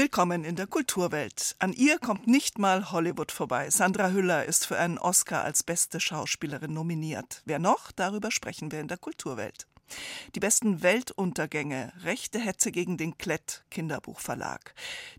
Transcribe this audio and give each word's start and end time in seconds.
Willkommen 0.00 0.44
in 0.44 0.56
der 0.56 0.66
Kulturwelt. 0.66 1.56
An 1.58 1.74
ihr 1.74 1.98
kommt 1.98 2.26
nicht 2.26 2.58
mal 2.58 2.90
Hollywood 2.90 3.30
vorbei. 3.30 3.68
Sandra 3.68 4.08
Hüller 4.08 4.46
ist 4.46 4.66
für 4.66 4.78
einen 4.78 4.96
Oscar 4.96 5.44
als 5.44 5.62
beste 5.62 6.00
Schauspielerin 6.00 6.72
nominiert. 6.72 7.42
Wer 7.44 7.58
noch? 7.58 7.92
Darüber 7.92 8.30
sprechen 8.30 8.72
wir 8.72 8.80
in 8.80 8.88
der 8.88 8.96
Kulturwelt. 8.96 9.66
Die 10.34 10.40
besten 10.40 10.82
Weltuntergänge, 10.82 11.92
rechte 12.04 12.38
Hetze 12.38 12.72
gegen 12.72 12.96
den 12.96 13.18
Klett, 13.18 13.64
Kinderbuchverlag. 13.70 14.74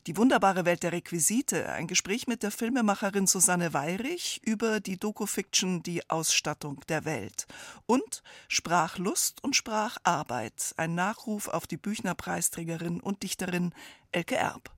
Die 0.07 0.17
wunderbare 0.17 0.65
Welt 0.65 0.83
der 0.83 0.91
Requisite, 0.91 1.69
ein 1.69 1.87
Gespräch 1.87 2.27
mit 2.27 2.43
der 2.43 2.51
Filmemacherin 2.51 3.27
Susanne 3.27 3.73
Weirich 3.73 4.41
über 4.43 4.79
die 4.79 4.97
Dokufiction 4.97 5.83
Die 5.83 6.09
Ausstattung 6.09 6.81
der 6.89 7.05
Welt. 7.05 7.47
Und 7.85 8.23
Sprachlust 8.47 9.43
und 9.43 9.55
Spracharbeit, 9.55 10.73
ein 10.77 10.95
Nachruf 10.95 11.47
auf 11.47 11.67
die 11.67 11.77
Büchner-Preisträgerin 11.77 12.99
und 12.99 13.23
Dichterin 13.23 13.73
Elke 14.11 14.35
Erb. 14.35 14.71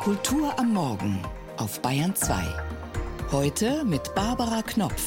Kultur 0.00 0.58
am 0.58 0.72
Morgen 0.72 1.22
auf 1.56 1.80
Bayern 1.80 2.14
2. 2.14 2.34
Heute 3.30 3.84
mit 3.84 4.14
Barbara 4.14 4.62
Knopf. 4.62 5.02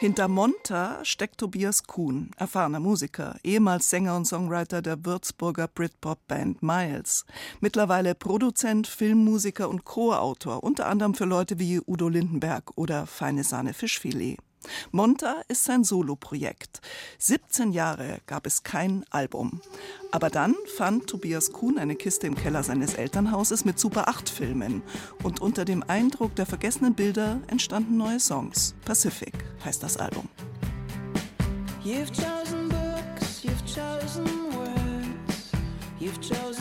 Hinter 0.00 0.28
Monta 0.28 1.04
steckt 1.04 1.36
Tobias 1.36 1.82
Kuhn, 1.82 2.30
erfahrener 2.38 2.80
Musiker, 2.80 3.36
ehemals 3.44 3.90
Sänger 3.90 4.16
und 4.16 4.24
Songwriter 4.24 4.80
der 4.80 5.04
Würzburger 5.04 5.68
Britpop-Band 5.68 6.62
Miles, 6.62 7.26
mittlerweile 7.60 8.14
Produzent, 8.14 8.86
Filmmusiker 8.86 9.68
und 9.68 9.84
Co-Autor, 9.84 10.64
unter 10.64 10.86
anderem 10.86 11.12
für 11.12 11.26
Leute 11.26 11.58
wie 11.58 11.82
Udo 11.86 12.08
Lindenberg 12.08 12.72
oder 12.76 13.06
Feine 13.06 13.44
Sahne 13.44 13.74
Fischfilet. 13.74 14.38
Monta 14.90 15.42
ist 15.48 15.64
sein 15.64 15.84
Soloprojekt. 15.84 16.80
17 17.18 17.72
Jahre 17.72 18.18
gab 18.26 18.46
es 18.46 18.62
kein 18.62 19.04
Album. 19.10 19.60
Aber 20.10 20.30
dann 20.30 20.54
fand 20.76 21.06
Tobias 21.06 21.52
Kuhn 21.52 21.78
eine 21.78 21.96
Kiste 21.96 22.26
im 22.26 22.34
Keller 22.34 22.62
seines 22.62 22.94
Elternhauses 22.94 23.64
mit 23.64 23.78
Super 23.78 24.08
8 24.08 24.28
Filmen. 24.28 24.82
Und 25.22 25.40
unter 25.40 25.64
dem 25.64 25.82
Eindruck 25.82 26.34
der 26.36 26.46
vergessenen 26.46 26.94
Bilder 26.94 27.40
entstanden 27.46 27.96
neue 27.96 28.20
Songs. 28.20 28.74
Pacific 28.84 29.34
heißt 29.64 29.82
das 29.82 29.96
Album. 29.96 30.28
You've 31.82 32.12
chosen 32.12 32.68
books, 32.68 33.42
you've 33.42 33.64
chosen 33.64 34.26
words, 34.54 35.50
you've 35.98 36.20
chosen 36.20 36.59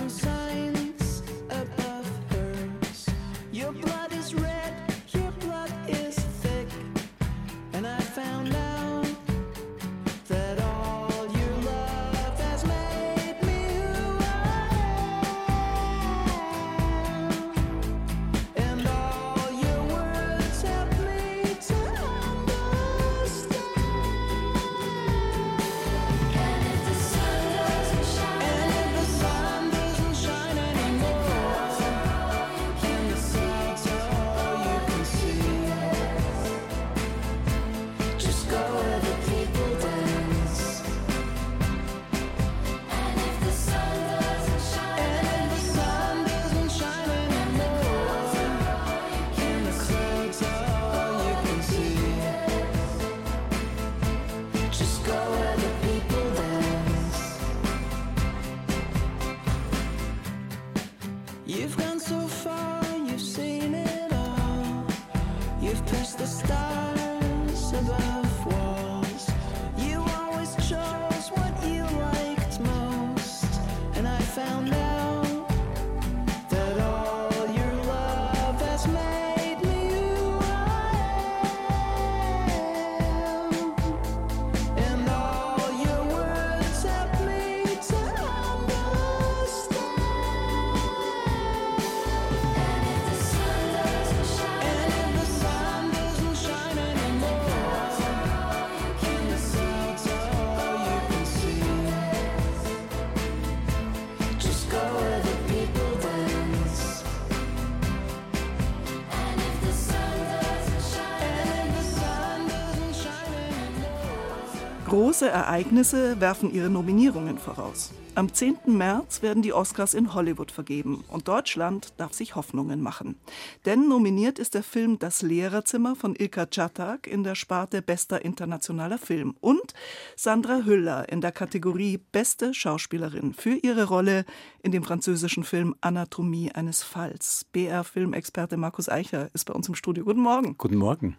Große 115.19 115.31
Ereignisse 115.31 116.21
werfen 116.21 116.53
ihre 116.53 116.69
Nominierungen 116.69 117.39
voraus. 117.39 117.91
Am 118.15 118.33
10. 118.33 118.57
März 118.67 119.21
werden 119.21 119.43
die 119.43 119.52
Oscars 119.52 119.93
in 119.93 120.13
Hollywood 120.13 120.49
vergeben 120.49 121.03
und 121.09 121.27
Deutschland 121.27 121.91
darf 121.97 122.13
sich 122.13 122.35
Hoffnungen 122.35 122.80
machen. 122.80 123.17
Denn 123.65 123.89
nominiert 123.89 124.39
ist 124.39 124.53
der 124.53 124.63
Film 124.63 124.97
Das 124.97 125.21
Lehrerzimmer 125.21 125.97
von 125.97 126.15
Ilka 126.15 126.49
Czatak 126.49 127.05
in 127.05 127.25
der 127.25 127.35
Sparte 127.35 127.81
Bester 127.81 128.24
internationaler 128.24 128.97
Film 128.97 129.35
und 129.41 129.74
Sandra 130.15 130.63
Hüller 130.63 131.09
in 131.09 131.19
der 131.19 131.33
Kategorie 131.33 132.00
Beste 132.13 132.53
Schauspielerin 132.53 133.33
für 133.33 133.56
ihre 133.56 133.89
Rolle 133.89 134.24
in 134.63 134.71
dem 134.71 134.86
französischen 134.86 135.44
Film 135.44 135.75
Anatomie 135.81 136.53
eines 136.53 136.81
Falls. 136.81 137.45
BR-Filmexperte 137.51 138.56
Markus 138.56 138.88
Eicher 138.88 139.30
ist 139.33 139.44
bei 139.44 139.53
uns 139.53 139.68
im 139.68 139.75
Studio. 139.75 140.06
Guten 140.06 140.21
Morgen. 140.21 140.56
Guten 140.57 140.77
Morgen. 140.77 141.18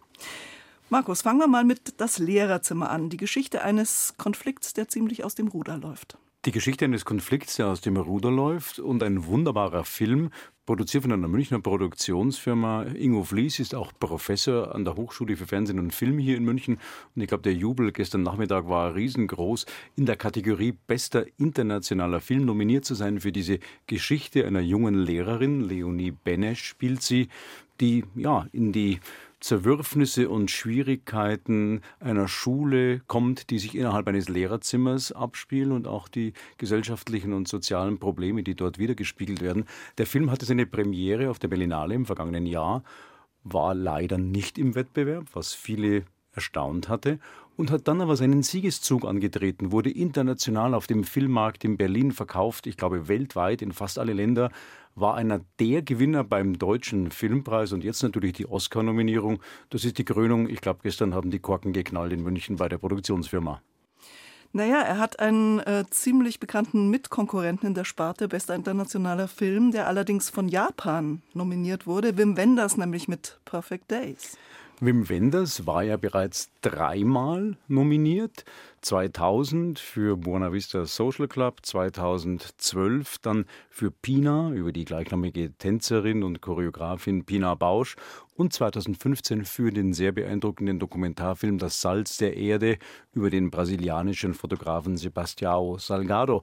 Markus, 0.91 1.21
fangen 1.21 1.39
wir 1.39 1.47
mal 1.47 1.63
mit 1.63 2.01
das 2.01 2.19
Lehrerzimmer 2.19 2.89
an. 2.89 3.09
Die 3.09 3.15
Geschichte 3.15 3.63
eines 3.63 4.15
Konflikts, 4.17 4.73
der 4.73 4.89
ziemlich 4.89 5.23
aus 5.23 5.35
dem 5.35 5.47
Ruder 5.47 5.77
läuft. 5.77 6.17
Die 6.43 6.51
Geschichte 6.51 6.83
eines 6.83 7.05
Konflikts, 7.05 7.55
der 7.55 7.67
aus 7.67 7.79
dem 7.79 7.95
Ruder 7.95 8.29
läuft 8.29 8.77
und 8.77 9.01
ein 9.01 9.25
wunderbarer 9.25 9.85
Film, 9.85 10.31
produziert 10.65 11.03
von 11.03 11.13
einer 11.13 11.29
Münchner 11.29 11.61
Produktionsfirma. 11.61 12.87
Ingo 12.87 13.23
Vlies 13.23 13.59
ist 13.59 13.73
auch 13.73 13.93
Professor 14.01 14.75
an 14.75 14.83
der 14.83 14.97
Hochschule 14.97 15.37
für 15.37 15.47
Fernsehen 15.47 15.79
und 15.79 15.93
Film 15.93 16.19
hier 16.19 16.35
in 16.35 16.43
München. 16.43 16.77
Und 17.15 17.21
ich 17.21 17.29
glaube, 17.29 17.43
der 17.43 17.53
Jubel 17.53 17.93
gestern 17.93 18.23
Nachmittag 18.23 18.67
war 18.67 18.93
riesengroß, 18.93 19.65
in 19.95 20.05
der 20.05 20.17
Kategorie 20.17 20.73
bester 20.87 21.25
internationaler 21.37 22.19
Film 22.19 22.43
nominiert 22.43 22.83
zu 22.83 22.95
sein 22.95 23.21
für 23.21 23.31
diese 23.31 23.59
Geschichte 23.87 24.45
einer 24.45 24.59
jungen 24.59 24.95
Lehrerin. 24.95 25.61
Leonie 25.61 26.11
Benesch 26.11 26.65
spielt 26.65 27.01
sie, 27.01 27.29
die 27.79 28.03
ja 28.13 28.45
in 28.51 28.73
die 28.73 28.99
Zerwürfnisse 29.41 30.29
und 30.29 30.49
Schwierigkeiten 30.51 31.81
einer 31.99 32.27
Schule 32.27 33.01
kommt, 33.07 33.49
die 33.49 33.59
sich 33.59 33.75
innerhalb 33.75 34.07
eines 34.07 34.29
Lehrerzimmers 34.29 35.11
abspielen 35.11 35.71
und 35.71 35.87
auch 35.87 36.07
die 36.07 36.33
gesellschaftlichen 36.57 37.33
und 37.33 37.47
sozialen 37.47 37.99
Probleme, 37.99 38.43
die 38.43 38.55
dort 38.55 38.77
wiedergespiegelt 38.77 39.41
werden. 39.41 39.65
Der 39.97 40.05
Film 40.05 40.31
hatte 40.31 40.45
seine 40.45 40.65
Premiere 40.65 41.29
auf 41.29 41.39
der 41.39 41.47
Berlinale 41.47 41.95
im 41.95 42.05
vergangenen 42.05 42.45
Jahr, 42.45 42.83
war 43.43 43.73
leider 43.73 44.17
nicht 44.17 44.59
im 44.59 44.75
Wettbewerb, 44.75 45.25
was 45.33 45.53
viele 45.53 46.05
erstaunt 46.33 46.87
hatte 46.87 47.19
und 47.61 47.69
hat 47.69 47.87
dann 47.87 48.01
aber 48.01 48.17
seinen 48.17 48.41
Siegeszug 48.41 49.05
angetreten, 49.05 49.71
wurde 49.71 49.91
international 49.91 50.73
auf 50.73 50.87
dem 50.87 51.03
Filmmarkt 51.03 51.63
in 51.63 51.77
Berlin 51.77 52.11
verkauft, 52.11 52.65
ich 52.65 52.75
glaube 52.75 53.07
weltweit 53.07 53.61
in 53.61 53.71
fast 53.71 53.99
alle 53.99 54.13
Länder, 54.13 54.49
war 54.95 55.13
einer 55.13 55.41
der 55.59 55.83
Gewinner 55.83 56.23
beim 56.23 56.57
Deutschen 56.57 57.11
Filmpreis 57.11 57.71
und 57.71 57.83
jetzt 57.83 58.01
natürlich 58.01 58.33
die 58.33 58.47
Oscar-Nominierung. 58.47 59.41
Das 59.69 59.85
ist 59.85 59.99
die 59.99 60.03
Krönung. 60.03 60.49
Ich 60.49 60.59
glaube, 60.59 60.79
gestern 60.81 61.13
haben 61.13 61.29
die 61.29 61.37
Korken 61.37 61.71
geknallt 61.71 62.11
in 62.11 62.23
München 62.23 62.55
bei 62.55 62.67
der 62.67 62.79
Produktionsfirma. 62.79 63.61
Naja, 64.53 64.81
er 64.81 64.97
hat 64.97 65.19
einen 65.19 65.59
äh, 65.59 65.85
ziemlich 65.91 66.39
bekannten 66.39 66.89
Mitkonkurrenten 66.89 67.67
in 67.67 67.73
der 67.75 67.85
Sparte 67.85 68.27
Bester 68.27 68.55
internationaler 68.55 69.27
Film, 69.27 69.71
der 69.71 69.87
allerdings 69.87 70.31
von 70.31 70.49
Japan 70.49 71.21
nominiert 71.35 71.85
wurde. 71.85 72.17
Wim 72.17 72.35
Wenders 72.37 72.75
nämlich 72.75 73.07
mit 73.07 73.39
Perfect 73.45 73.91
Days. 73.91 74.35
Wim 74.83 75.09
Wenders 75.09 75.67
war 75.67 75.83
ja 75.83 75.95
bereits 75.95 76.49
dreimal 76.61 77.55
nominiert. 77.67 78.45
2000 78.81 79.77
für 79.77 80.17
Buena 80.17 80.53
Vista 80.53 80.85
Social 80.85 81.27
Club, 81.27 81.59
2012 81.61 83.19
dann 83.19 83.45
für 83.69 83.91
Pina 83.91 84.49
über 84.49 84.71
die 84.71 84.85
gleichnamige 84.85 85.55
Tänzerin 85.55 86.23
und 86.23 86.41
Choreografin 86.41 87.25
Pina 87.25 87.53
Bausch 87.53 87.95
und 88.35 88.53
2015 88.53 89.45
für 89.45 89.69
den 89.69 89.93
sehr 89.93 90.13
beeindruckenden 90.13 90.79
Dokumentarfilm 90.79 91.59
Das 91.59 91.79
Salz 91.79 92.17
der 92.17 92.35
Erde 92.35 92.79
über 93.13 93.29
den 93.29 93.51
brasilianischen 93.51 94.33
Fotografen 94.33 94.97
Sebastião 94.97 95.77
Salgado. 95.77 96.41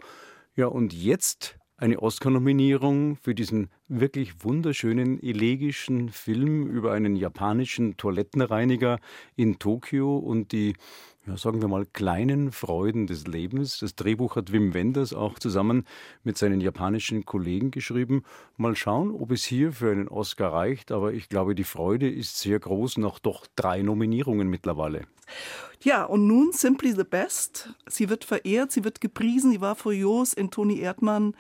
Ja, 0.55 0.69
und 0.69 0.93
jetzt 0.93 1.59
eine 1.77 2.01
Oscar-Nominierung 2.01 3.17
für 3.17 3.35
diesen 3.35 3.71
wirklich 3.89 4.45
wunderschönen 4.45 5.23
elegischen 5.23 6.11
Film 6.11 6.67
über 6.67 6.93
einen 6.93 7.17
japanischen 7.17 7.97
Toilettenreiniger 7.97 8.99
in 9.37 9.59
Tokio 9.59 10.17
und 10.19 10.53
die 10.53 10.75
ja, 11.29 11.37
sagen 11.37 11.61
wir 11.61 11.69
mal, 11.69 11.85
kleinen 11.85 12.53
Freuden 12.53 13.07
des 13.07 13.27
Lebens. 13.27 13.79
Das 13.79 13.95
Drehbuch 13.95 14.37
hat 14.37 14.51
Wim 14.51 14.73
Wenders 14.73 15.13
auch 15.13 15.39
zusammen 15.39 15.85
mit 16.25 16.39
seinen 16.39 16.63
japanischen 16.63 17.27
Kollegen 17.27 17.71
geschrieben. 17.71 18.23
Mal 18.57 18.75
schauen, 18.77 19.11
ob 19.11 19.31
es 19.31 19.45
hier 19.45 19.73
für 19.73 19.91
einen 19.91 20.09
Oscar 20.09 20.55
reicht, 20.55 20.91
aber 20.91 21.13
ich 21.13 21.29
glaube, 21.29 21.55
die 21.55 21.65
Freude 21.65 22.11
ist 22.11 22.39
sehr 22.39 22.59
groß, 22.59 22.97
nach 22.97 23.19
doch 23.19 23.47
drei 23.57 23.83
Nominierungen 23.83 24.49
mittlerweile. 24.49 25.03
Ja, 25.83 26.05
und 26.05 26.27
nun 26.27 26.53
Simply 26.53 26.93
the 26.93 27.05
Best. 27.05 27.75
Sie 27.87 28.09
wird 28.09 28.25
verehrt, 28.25 28.73
sie 28.73 28.85
wird 28.85 29.03
gepriesen, 29.03 29.51
sie 29.51 29.61
war 29.61 29.77
furios 29.77 30.33
in 30.33 30.51
Toni 30.51 30.81
Erdmann 30.81 31.35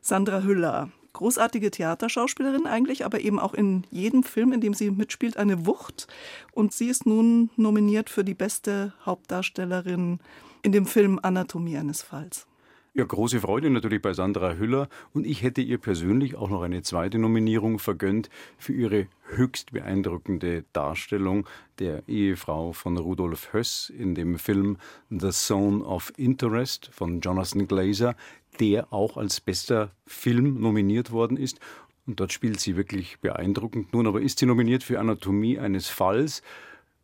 Sandra 0.00 0.42
Hüller. 0.42 0.90
Großartige 1.16 1.70
Theaterschauspielerin 1.70 2.66
eigentlich, 2.66 3.06
aber 3.06 3.20
eben 3.20 3.38
auch 3.38 3.54
in 3.54 3.84
jedem 3.90 4.22
Film, 4.22 4.52
in 4.52 4.60
dem 4.60 4.74
sie 4.74 4.90
mitspielt, 4.90 5.38
eine 5.38 5.64
Wucht. 5.64 6.08
Und 6.52 6.74
sie 6.74 6.88
ist 6.88 7.06
nun 7.06 7.48
nominiert 7.56 8.10
für 8.10 8.22
die 8.22 8.34
beste 8.34 8.92
Hauptdarstellerin 9.06 10.18
in 10.60 10.72
dem 10.72 10.84
Film 10.84 11.18
Anatomie 11.22 11.78
eines 11.78 12.02
Falls. 12.02 12.46
Ja, 12.92 13.04
große 13.04 13.40
Freude 13.40 13.70
natürlich 13.70 14.02
bei 14.02 14.12
Sandra 14.12 14.54
Hüller 14.54 14.88
und 15.14 15.26
ich 15.26 15.42
hätte 15.42 15.62
ihr 15.62 15.78
persönlich 15.78 16.34
auch 16.34 16.50
noch 16.50 16.62
eine 16.62 16.82
zweite 16.82 17.18
Nominierung 17.18 17.78
vergönnt 17.78 18.28
für 18.58 18.72
ihre 18.74 19.06
höchst 19.28 19.72
beeindruckende 19.72 20.64
Darstellung 20.72 21.46
der 21.78 22.08
Ehefrau 22.08 22.72
von 22.72 22.96
Rudolf 22.96 23.52
Höss 23.52 23.90
in 23.90 24.14
dem 24.14 24.38
Film 24.38 24.78
The 25.10 25.30
Zone 25.30 25.84
of 25.84 26.12
Interest 26.16 26.90
von 26.92 27.20
Jonathan 27.20 27.68
Glazer, 27.68 28.16
der 28.60 28.92
auch 28.92 29.16
als 29.16 29.40
bester 29.40 29.92
Film 30.06 30.60
nominiert 30.60 31.10
worden 31.12 31.36
ist. 31.36 31.60
Und 32.06 32.20
dort 32.20 32.32
spielt 32.32 32.60
sie 32.60 32.76
wirklich 32.76 33.20
beeindruckend. 33.20 33.92
Nun 33.92 34.06
aber 34.06 34.20
ist 34.20 34.38
sie 34.38 34.46
nominiert 34.46 34.82
für 34.82 35.00
Anatomie 35.00 35.58
eines 35.58 35.88
Falls. 35.88 36.42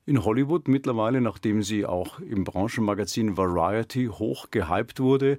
In 0.04 0.24
Hollywood 0.24 0.68
mittlerweile, 0.68 1.20
nachdem 1.20 1.62
sie 1.62 1.86
auch 1.86 2.18
im 2.18 2.44
Branchenmagazin 2.44 3.36
Variety 3.36 4.06
hoch 4.06 4.50
gehypt 4.50 5.00
wurde, 5.00 5.38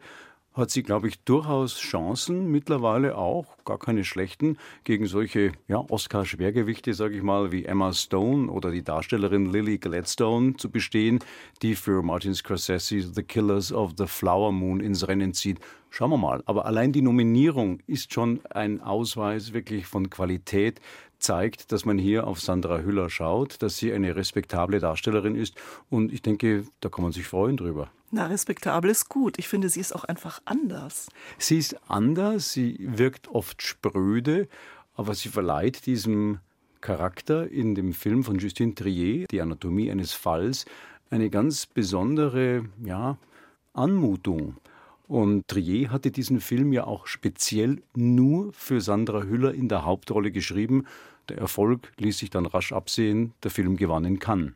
hat 0.53 0.69
sie, 0.69 0.83
glaube 0.83 1.07
ich, 1.07 1.19
durchaus 1.23 1.77
Chancen, 1.79 2.51
mittlerweile 2.51 3.17
auch, 3.17 3.45
gar 3.65 3.79
keine 3.79 4.03
schlechten, 4.03 4.57
gegen 4.83 5.07
solche 5.07 5.51
ja, 5.67 5.77
Oscar-Schwergewichte, 5.77 6.94
sage 6.94 7.15
ich 7.15 7.23
mal, 7.23 7.51
wie 7.51 7.65
Emma 7.65 7.91
Stone 7.94 8.51
oder 8.51 8.71
die 8.71 8.83
Darstellerin 8.83 9.51
Lily 9.51 9.77
Gladstone 9.77 10.55
zu 10.57 10.69
bestehen, 10.69 11.19
die 11.61 11.75
für 11.75 12.03
Martin 12.03 12.35
Scorsese 12.35 13.13
The 13.13 13.23
Killers 13.23 13.71
of 13.71 13.94
the 13.97 14.07
Flower 14.07 14.51
Moon 14.51 14.79
ins 14.79 15.07
Rennen 15.07 15.33
zieht. 15.33 15.59
Schauen 15.89 16.09
wir 16.09 16.17
mal. 16.17 16.41
Aber 16.45 16.65
allein 16.65 16.91
die 16.91 17.03
Nominierung 17.03 17.79
ist 17.85 18.13
schon 18.13 18.41
ein 18.50 18.81
Ausweis 18.81 19.53
wirklich 19.53 19.85
von 19.85 20.09
Qualität, 20.09 20.81
zeigt, 21.23 21.71
dass 21.71 21.85
man 21.85 21.97
hier 21.97 22.27
auf 22.27 22.39
Sandra 22.39 22.79
Hüller 22.79 23.09
schaut, 23.09 23.61
dass 23.61 23.77
sie 23.77 23.93
eine 23.93 24.15
respektable 24.15 24.79
Darstellerin 24.79 25.35
ist. 25.35 25.55
Und 25.89 26.13
ich 26.13 26.21
denke, 26.21 26.65
da 26.81 26.89
kann 26.89 27.03
man 27.03 27.11
sich 27.11 27.25
freuen 27.25 27.57
drüber. 27.57 27.89
Na, 28.11 28.27
respektabel 28.27 28.91
ist 28.91 29.09
gut. 29.09 29.39
Ich 29.39 29.47
finde, 29.47 29.69
sie 29.69 29.79
ist 29.79 29.95
auch 29.95 30.03
einfach 30.03 30.41
anders. 30.45 31.09
Sie 31.39 31.57
ist 31.57 31.75
anders, 31.89 32.51
sie 32.51 32.77
wirkt 32.79 33.27
oft 33.29 33.61
spröde, 33.61 34.47
aber 34.95 35.15
sie 35.15 35.29
verleiht 35.29 35.85
diesem 35.85 36.39
Charakter 36.81 37.49
in 37.49 37.73
dem 37.73 37.93
Film 37.93 38.23
von 38.23 38.37
Justine 38.37 38.75
Trier, 38.75 39.25
Die 39.31 39.41
Anatomie 39.41 39.89
eines 39.89 40.13
Falls, 40.13 40.65
eine 41.09 41.29
ganz 41.29 41.65
besondere 41.65 42.65
ja, 42.83 43.17
Anmutung. 43.73 44.57
Und 45.07 45.47
Trier 45.47 45.91
hatte 45.91 46.11
diesen 46.11 46.39
Film 46.39 46.73
ja 46.73 46.85
auch 46.85 47.07
speziell 47.07 47.81
nur 47.95 48.53
für 48.53 48.81
Sandra 48.81 49.23
Hüller 49.23 49.53
in 49.53 49.69
der 49.69 49.85
Hauptrolle 49.85 50.31
geschrieben. 50.31 50.85
Der 51.29 51.37
Erfolg 51.37 51.91
ließ 51.97 52.17
sich 52.17 52.29
dann 52.29 52.45
rasch 52.45 52.71
absehen. 52.71 53.33
Der 53.43 53.51
Film 53.51 53.77
gewann 53.77 54.05
in 54.05 54.19
Cannes. 54.19 54.53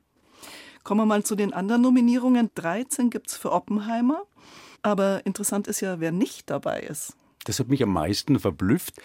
Kommen 0.84 1.02
wir 1.02 1.06
mal 1.06 1.24
zu 1.24 1.36
den 1.36 1.54
anderen 1.54 1.82
Nominierungen. 1.82 2.50
13 2.56 3.10
gibt 3.10 3.28
es 3.28 3.38
für 3.38 3.52
Oppenheimer. 3.52 4.24
Aber 4.82 5.26
interessant 5.26 5.68
ist 5.68 5.82
ja, 5.82 6.00
wer 6.00 6.12
nicht 6.12 6.50
dabei 6.50 6.80
ist. 6.80 7.18
Das 7.46 7.60
hat 7.60 7.68
mich 7.68 7.84
am 7.84 7.92
meisten 7.92 8.40
verblüfft. 8.40 8.96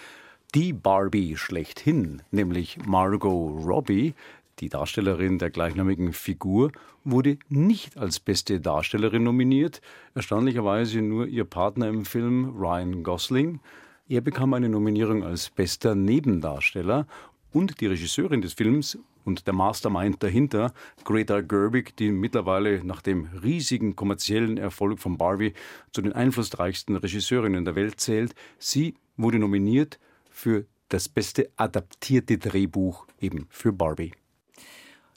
Die 0.54 0.72
Barbie 0.72 1.36
schlechthin, 1.36 2.22
nämlich 2.30 2.78
Margot 2.84 3.64
Robbie, 3.64 4.14
die 4.58 4.68
Darstellerin 4.68 5.38
der 5.38 5.50
gleichnamigen 5.50 6.12
Figur, 6.12 6.72
wurde 7.04 7.38
nicht 7.48 7.96
als 7.96 8.20
beste 8.20 8.60
Darstellerin 8.60 9.24
nominiert. 9.24 9.80
Erstaunlicherweise 10.14 11.00
nur 11.00 11.26
ihr 11.26 11.44
Partner 11.44 11.88
im 11.88 12.04
Film, 12.04 12.54
Ryan 12.56 13.02
Gosling. 13.02 13.60
Er 14.08 14.20
bekam 14.20 14.52
eine 14.52 14.68
Nominierung 14.68 15.24
als 15.24 15.48
bester 15.48 15.94
Nebendarsteller 15.94 17.06
und 17.52 17.80
die 17.80 17.86
Regisseurin 17.86 18.42
des 18.42 18.54
Films 18.54 18.98
und 19.24 19.46
der 19.46 19.54
Mastermind 19.54 20.22
dahinter, 20.22 20.72
Greta 21.04 21.40
Gerwig, 21.40 21.96
die 21.96 22.10
mittlerweile 22.10 22.84
nach 22.84 23.02
dem 23.02 23.28
riesigen 23.42 23.94
kommerziellen 23.96 24.58
Erfolg 24.58 24.98
von 24.98 25.16
Barbie 25.16 25.54
zu 25.92 26.02
den 26.02 26.12
einflussreichsten 26.12 26.96
Regisseurinnen 26.96 27.64
der 27.64 27.74
Welt 27.74 28.00
zählt. 28.00 28.34
Sie 28.58 28.94
wurde 29.16 29.38
nominiert 29.38 29.98
für 30.30 30.66
das 30.88 31.08
beste 31.08 31.50
adaptierte 31.56 32.38
Drehbuch 32.38 33.06
eben 33.20 33.46
für 33.50 33.72
Barbie. 33.72 34.12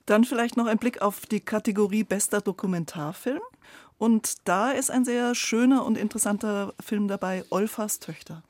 Dann 0.05 0.23
vielleicht 0.23 0.55
noch 0.55 0.67
ein 0.67 0.77
Blick 0.77 1.01
auf 1.01 1.25
die 1.25 1.39
Kategorie 1.39 2.03
bester 2.03 2.41
Dokumentarfilm. 2.41 3.41
Und 3.97 4.47
da 4.47 4.71
ist 4.71 4.91
ein 4.91 5.05
sehr 5.05 5.35
schöner 5.35 5.85
und 5.85 5.97
interessanter 5.97 6.73
Film 6.79 7.07
dabei, 7.07 7.43
Olfas 7.49 7.99
Töchter. 7.99 8.43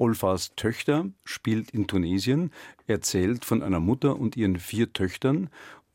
Olfas 0.00 0.54
Töchter 0.56 1.10
spielt 1.24 1.70
in 1.72 1.86
Tunesien, 1.86 2.50
erzählt 2.86 3.44
von 3.44 3.62
einer 3.62 3.80
Mutter 3.80 4.18
und 4.18 4.34
ihren 4.36 4.56
vier 4.56 4.92
Töchtern. 4.94 5.50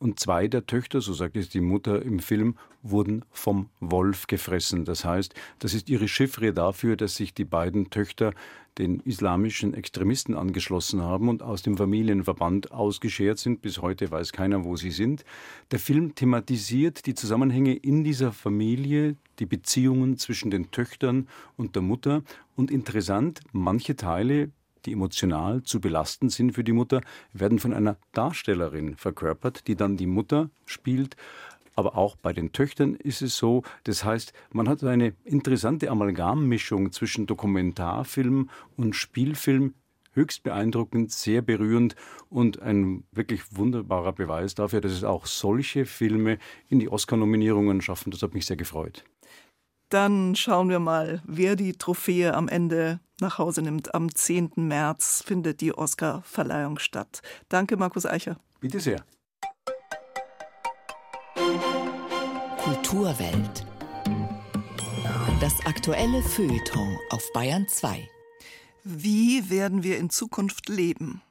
Und 0.06 0.20
zwei 0.20 0.48
der 0.48 0.68
Töchter, 0.68 1.02
so 1.02 1.14
sagt 1.14 1.36
es 1.36 1.50
die 1.50 1.62
Mutter 1.62 2.04
im 2.04 2.20
Film, 2.20 2.58
wurden 2.84 3.26
vom 3.32 3.72
Wolf 3.80 4.28
gefressen. 4.28 4.86
Das 4.86 5.04
heißt, 5.04 5.34
das 5.58 5.74
ist 5.74 5.90
ihre 5.90 6.08
Chiffre 6.08 6.54
dafür, 6.54 6.96
dass 6.96 7.16
sich 7.16 7.34
die 7.34 7.44
beiden 7.44 7.90
Töchter 7.90 8.32
den 8.78 9.00
islamischen 9.00 9.74
Extremisten 9.74 10.36
angeschlossen 10.36 11.02
haben 11.02 11.28
und 11.28 11.42
aus 11.42 11.64
dem 11.64 11.76
Familienverband 11.76 12.72
ausgeschert 12.72 13.40
sind. 13.40 13.64
Bis 13.64 13.82
heute 13.82 14.12
weiß 14.12 14.32
keiner, 14.32 14.64
wo 14.64 14.76
sie 14.76 14.92
sind. 14.92 15.26
Der 15.72 15.80
Film 15.80 16.14
thematisiert 16.14 17.08
die 17.08 17.16
Zusammenhänge 17.16 17.74
in 17.74 18.04
dieser 18.04 18.32
Familie, 18.32 19.16
die 19.40 19.48
Beziehungen 19.48 20.20
zwischen 20.20 20.52
den 20.52 20.70
Töchtern 20.70 21.28
und 21.58 21.74
der 21.74 21.82
Mutter. 21.82 22.22
Und 22.56 22.70
interessant, 22.70 23.40
manche 23.54 23.96
Teile 23.96 24.52
die 24.86 24.94
emotional 24.94 25.64
zu 25.64 25.80
belastend 25.80 26.32
sind 26.32 26.54
für 26.54 26.64
die 26.64 26.72
Mutter, 26.72 27.02
werden 27.34 27.60
von 27.60 27.74
einer 27.74 27.98
Darstellerin 28.12 28.96
verkörpert, 28.96 29.68
die 29.68 29.76
dann 29.76 29.98
die 29.98 30.08
Mutter 30.08 30.50
spielt. 30.66 31.16
Aber 31.76 31.98
auch 31.98 32.16
bei 32.16 32.32
den 32.32 32.52
Töchtern 32.54 32.96
ist 32.96 33.22
es 33.22 33.36
so. 33.36 33.64
Das 33.84 34.06
heißt, 34.06 34.34
man 34.52 34.70
hat 34.70 34.84
eine 34.84 35.14
interessante 35.26 35.90
Amalgammischung 35.90 36.92
zwischen 36.92 37.28
Dokumentarfilm 37.28 38.50
und 38.78 38.96
Spielfilm. 38.96 39.74
Höchst 40.14 40.44
beeindruckend, 40.44 41.12
sehr 41.12 41.42
berührend 41.42 41.98
und 42.30 42.62
ein 42.62 43.04
wirklich 43.12 43.42
wunderbarer 43.52 44.14
Beweis 44.14 44.56
dafür, 44.56 44.80
dass 44.80 44.94
es 44.94 45.04
auch 45.04 45.26
solche 45.26 45.86
Filme 45.86 46.38
in 46.70 46.80
die 46.80 46.88
Oscar-Nominierungen 46.88 47.82
schaffen. 47.82 48.12
Das 48.12 48.22
hat 48.22 48.34
mich 48.34 48.46
sehr 48.46 48.56
gefreut. 48.56 49.04
Dann 49.90 50.36
schauen 50.36 50.70
wir 50.70 50.80
mal, 50.80 51.22
wer 51.26 51.56
die 51.56 51.74
Trophäe 51.74 52.34
am 52.34 52.48
Ende 52.48 53.00
nach 53.22 53.38
Hause 53.38 53.62
nimmt. 53.62 53.94
Am 53.94 54.14
10. 54.14 54.54
März 54.56 55.24
findet 55.26 55.62
die 55.62 55.74
Oscar-Verleihung 55.78 56.80
statt. 56.80 57.22
Danke, 57.50 57.78
Markus 57.78 58.06
Eicher. 58.06 58.38
Bitte 58.60 58.80
sehr. 58.80 59.06
Kulturwelt. 62.58 63.66
Das 65.40 65.54
aktuelle 65.66 66.24
Feuilleton 66.24 66.98
auf 67.12 67.24
Bayern 67.34 67.68
2. 67.68 68.08
Wie 68.84 69.50
werden 69.50 69.84
wir 69.84 69.98
in 69.98 70.10
Zukunft 70.10 70.68
leben? 70.68 71.22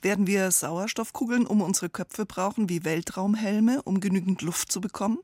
Werden 0.00 0.26
wir 0.26 0.50
Sauerstoffkugeln 0.50 1.46
um 1.46 1.60
unsere 1.60 1.90
Köpfe 1.90 2.24
brauchen, 2.24 2.68
wie 2.68 2.84
Weltraumhelme, 2.84 3.82
um 3.82 4.00
genügend 4.00 4.42
Luft 4.42 4.72
zu 4.72 4.80
bekommen? 4.80 5.18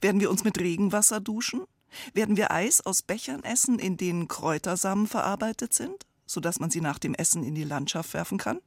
Werden 0.00 0.20
wir 0.20 0.30
uns 0.30 0.44
mit 0.44 0.58
Regenwasser 0.58 1.20
duschen? 1.20 1.62
Werden 2.12 2.36
wir 2.36 2.50
Eis 2.50 2.84
aus 2.84 3.02
Bechern 3.02 3.44
essen, 3.44 3.78
in 3.78 3.96
denen 3.96 4.28
Kräutersamen 4.28 5.06
verarbeitet 5.06 5.72
sind, 5.72 6.06
sodass 6.26 6.60
man 6.60 6.70
sie 6.70 6.80
nach 6.80 6.98
dem 6.98 7.14
Essen 7.14 7.44
in 7.44 7.54
die 7.54 7.64
Landschaft 7.64 8.14
werfen 8.14 8.38
kann? 8.38 8.60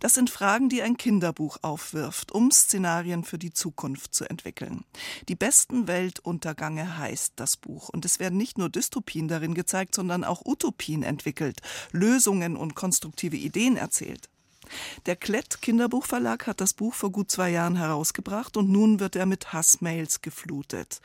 Das 0.00 0.14
sind 0.14 0.30
Fragen, 0.30 0.68
die 0.68 0.82
ein 0.82 0.96
Kinderbuch 0.96 1.58
aufwirft, 1.62 2.32
um 2.32 2.50
Szenarien 2.50 3.24
für 3.24 3.38
die 3.38 3.52
Zukunft 3.52 4.14
zu 4.14 4.28
entwickeln. 4.28 4.84
Die 5.28 5.34
besten 5.34 5.86
Weltuntergange 5.86 6.98
heißt 6.98 7.34
das 7.36 7.56
Buch. 7.56 7.88
Und 7.88 8.04
es 8.04 8.18
werden 8.18 8.38
nicht 8.38 8.58
nur 8.58 8.68
Dystopien 8.68 9.28
darin 9.28 9.54
gezeigt, 9.54 9.94
sondern 9.94 10.24
auch 10.24 10.44
Utopien 10.44 11.02
entwickelt, 11.02 11.60
Lösungen 11.92 12.56
und 12.56 12.74
konstruktive 12.74 13.36
Ideen 13.36 13.76
erzählt. 13.76 14.28
Der 15.06 15.16
Klett 15.16 15.60
Kinderbuchverlag 15.60 16.46
hat 16.46 16.60
das 16.60 16.72
Buch 16.72 16.94
vor 16.94 17.10
gut 17.10 17.30
zwei 17.30 17.50
Jahren 17.50 17.76
herausgebracht 17.76 18.56
und 18.56 18.70
nun 18.70 19.00
wird 19.00 19.16
er 19.16 19.26
mit 19.26 19.52
Hassmails 19.52 20.22
geflutet. 20.22 21.00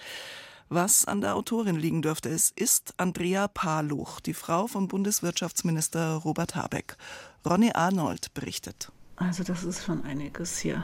Was 0.69 1.05
an 1.05 1.21
der 1.21 1.35
Autorin 1.35 1.77
liegen 1.77 2.01
dürfte, 2.01 2.27
es 2.27 2.51
ist 2.53 2.93
Andrea 2.97 3.47
Paluch, 3.47 4.19
die 4.19 4.33
Frau 4.33 4.67
von 4.67 4.89
Bundeswirtschaftsminister 4.89 6.15
Robert 6.15 6.55
Habeck. 6.55 6.97
Ronny 7.45 7.71
Arnold 7.73 8.33
berichtet. 8.33 8.91
Also 9.15 9.43
das 9.43 9.63
ist 9.63 9.85
schon 9.85 10.03
einiges 10.03 10.59
hier. 10.59 10.83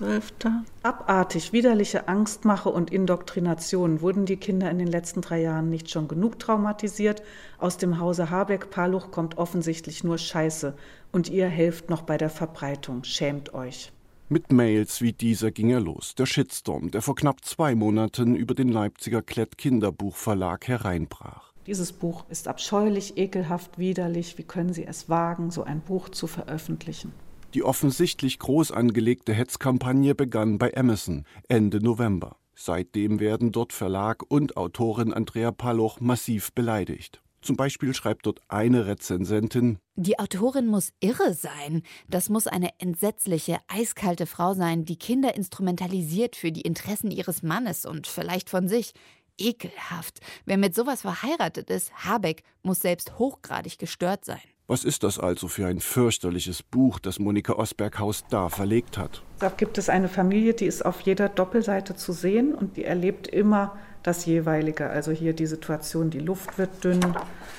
4.12. 0.00 0.50
Abartig, 0.82 1.52
widerliche 1.52 2.08
Angstmache 2.08 2.70
und 2.70 2.90
Indoktrination. 2.90 4.00
Wurden 4.00 4.24
die 4.24 4.38
Kinder 4.38 4.70
in 4.70 4.78
den 4.78 4.88
letzten 4.88 5.20
drei 5.20 5.42
Jahren 5.42 5.68
nicht 5.68 5.90
schon 5.90 6.08
genug 6.08 6.38
traumatisiert? 6.38 7.22
Aus 7.58 7.76
dem 7.76 8.00
Hause 8.00 8.30
Habeck-Paluch 8.30 9.10
kommt 9.10 9.36
offensichtlich 9.36 10.04
nur 10.04 10.16
Scheiße. 10.16 10.74
Und 11.12 11.28
ihr 11.28 11.48
helft 11.48 11.90
noch 11.90 12.00
bei 12.00 12.16
der 12.16 12.30
Verbreitung. 12.30 13.04
Schämt 13.04 13.52
euch. 13.52 13.92
Mit 14.28 14.50
Mails 14.50 15.02
wie 15.02 15.12
dieser 15.12 15.52
ging 15.52 15.70
er 15.70 15.78
los, 15.78 16.16
der 16.16 16.26
Shitstorm, 16.26 16.90
der 16.90 17.00
vor 17.00 17.14
knapp 17.14 17.44
zwei 17.44 17.76
Monaten 17.76 18.34
über 18.34 18.54
den 18.56 18.70
Leipziger 18.70 19.22
Klett 19.22 19.56
Kinderbuchverlag 19.56 20.66
hereinbrach. 20.66 21.52
Dieses 21.68 21.92
Buch 21.92 22.24
ist 22.28 22.48
abscheulich, 22.48 23.18
ekelhaft, 23.18 23.78
widerlich. 23.78 24.36
Wie 24.36 24.42
können 24.42 24.72
Sie 24.72 24.84
es 24.84 25.08
wagen, 25.08 25.52
so 25.52 25.62
ein 25.62 25.80
Buch 25.80 26.08
zu 26.08 26.26
veröffentlichen? 26.26 27.12
Die 27.54 27.62
offensichtlich 27.62 28.40
groß 28.40 28.72
angelegte 28.72 29.32
Hetzkampagne 29.32 30.16
begann 30.16 30.58
bei 30.58 30.76
Amazon 30.76 31.24
Ende 31.46 31.80
November. 31.80 32.34
Seitdem 32.56 33.20
werden 33.20 33.52
dort 33.52 33.72
Verlag 33.72 34.24
und 34.28 34.56
Autorin 34.56 35.12
Andrea 35.12 35.52
Palloch 35.52 36.00
massiv 36.00 36.52
beleidigt. 36.52 37.22
Zum 37.46 37.56
Beispiel 37.56 37.94
schreibt 37.94 38.26
dort 38.26 38.40
eine 38.48 38.86
Rezensentin 38.86 39.78
Die 39.94 40.18
Autorin 40.18 40.66
muss 40.66 40.92
irre 40.98 41.32
sein. 41.32 41.82
Das 42.08 42.28
muss 42.28 42.48
eine 42.48 42.70
entsetzliche, 42.80 43.58
eiskalte 43.68 44.26
Frau 44.26 44.54
sein, 44.54 44.84
die 44.84 44.98
Kinder 44.98 45.36
instrumentalisiert 45.36 46.34
für 46.34 46.50
die 46.50 46.62
Interessen 46.62 47.12
ihres 47.12 47.44
Mannes 47.44 47.86
und 47.86 48.08
vielleicht 48.08 48.50
von 48.50 48.66
sich. 48.66 48.94
Ekelhaft. 49.38 50.18
Wer 50.44 50.56
mit 50.56 50.74
sowas 50.74 51.02
verheiratet 51.02 51.70
ist, 51.70 51.92
Habeck, 52.04 52.42
muss 52.62 52.80
selbst 52.80 53.18
hochgradig 53.18 53.78
gestört 53.78 54.24
sein. 54.24 54.40
Was 54.66 54.82
ist 54.82 55.04
das 55.04 55.20
also 55.20 55.46
für 55.46 55.66
ein 55.66 55.78
fürchterliches 55.78 56.64
Buch, 56.64 56.98
das 56.98 57.20
Monika 57.20 57.52
Osberghaus 57.52 58.24
da 58.28 58.48
verlegt 58.48 58.98
hat? 58.98 59.22
Da 59.38 59.50
gibt 59.50 59.78
es 59.78 59.88
eine 59.88 60.08
Familie, 60.08 60.54
die 60.54 60.66
ist 60.66 60.84
auf 60.84 61.02
jeder 61.02 61.28
Doppelseite 61.28 61.94
zu 61.94 62.12
sehen 62.12 62.52
und 62.52 62.76
die 62.76 62.84
erlebt 62.84 63.28
immer 63.28 63.76
das 64.06 64.26
jeweilige. 64.26 64.88
Also 64.88 65.12
hier 65.12 65.32
die 65.32 65.46
Situation, 65.46 66.10
die 66.10 66.20
Luft 66.20 66.58
wird 66.58 66.84
dünn 66.84 67.00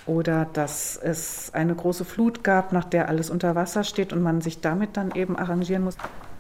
oder 0.06 0.48
dass 0.54 0.98
es 0.98 1.54
eine 1.54 1.76
große 1.76 2.06
Flut 2.06 2.44
gab, 2.44 2.72
nach 2.72 2.86
der 2.86 3.10
alles 3.10 3.30
unter 3.30 3.56
Wasser 3.56 3.84
steht 3.84 4.14
und 4.14 4.22
man 4.22 4.42
sich 4.42 4.62
damit 4.62 4.98
dann 4.98 5.12
eben 5.12 5.38
arrangieren 5.38 5.84
muss. 5.84 5.98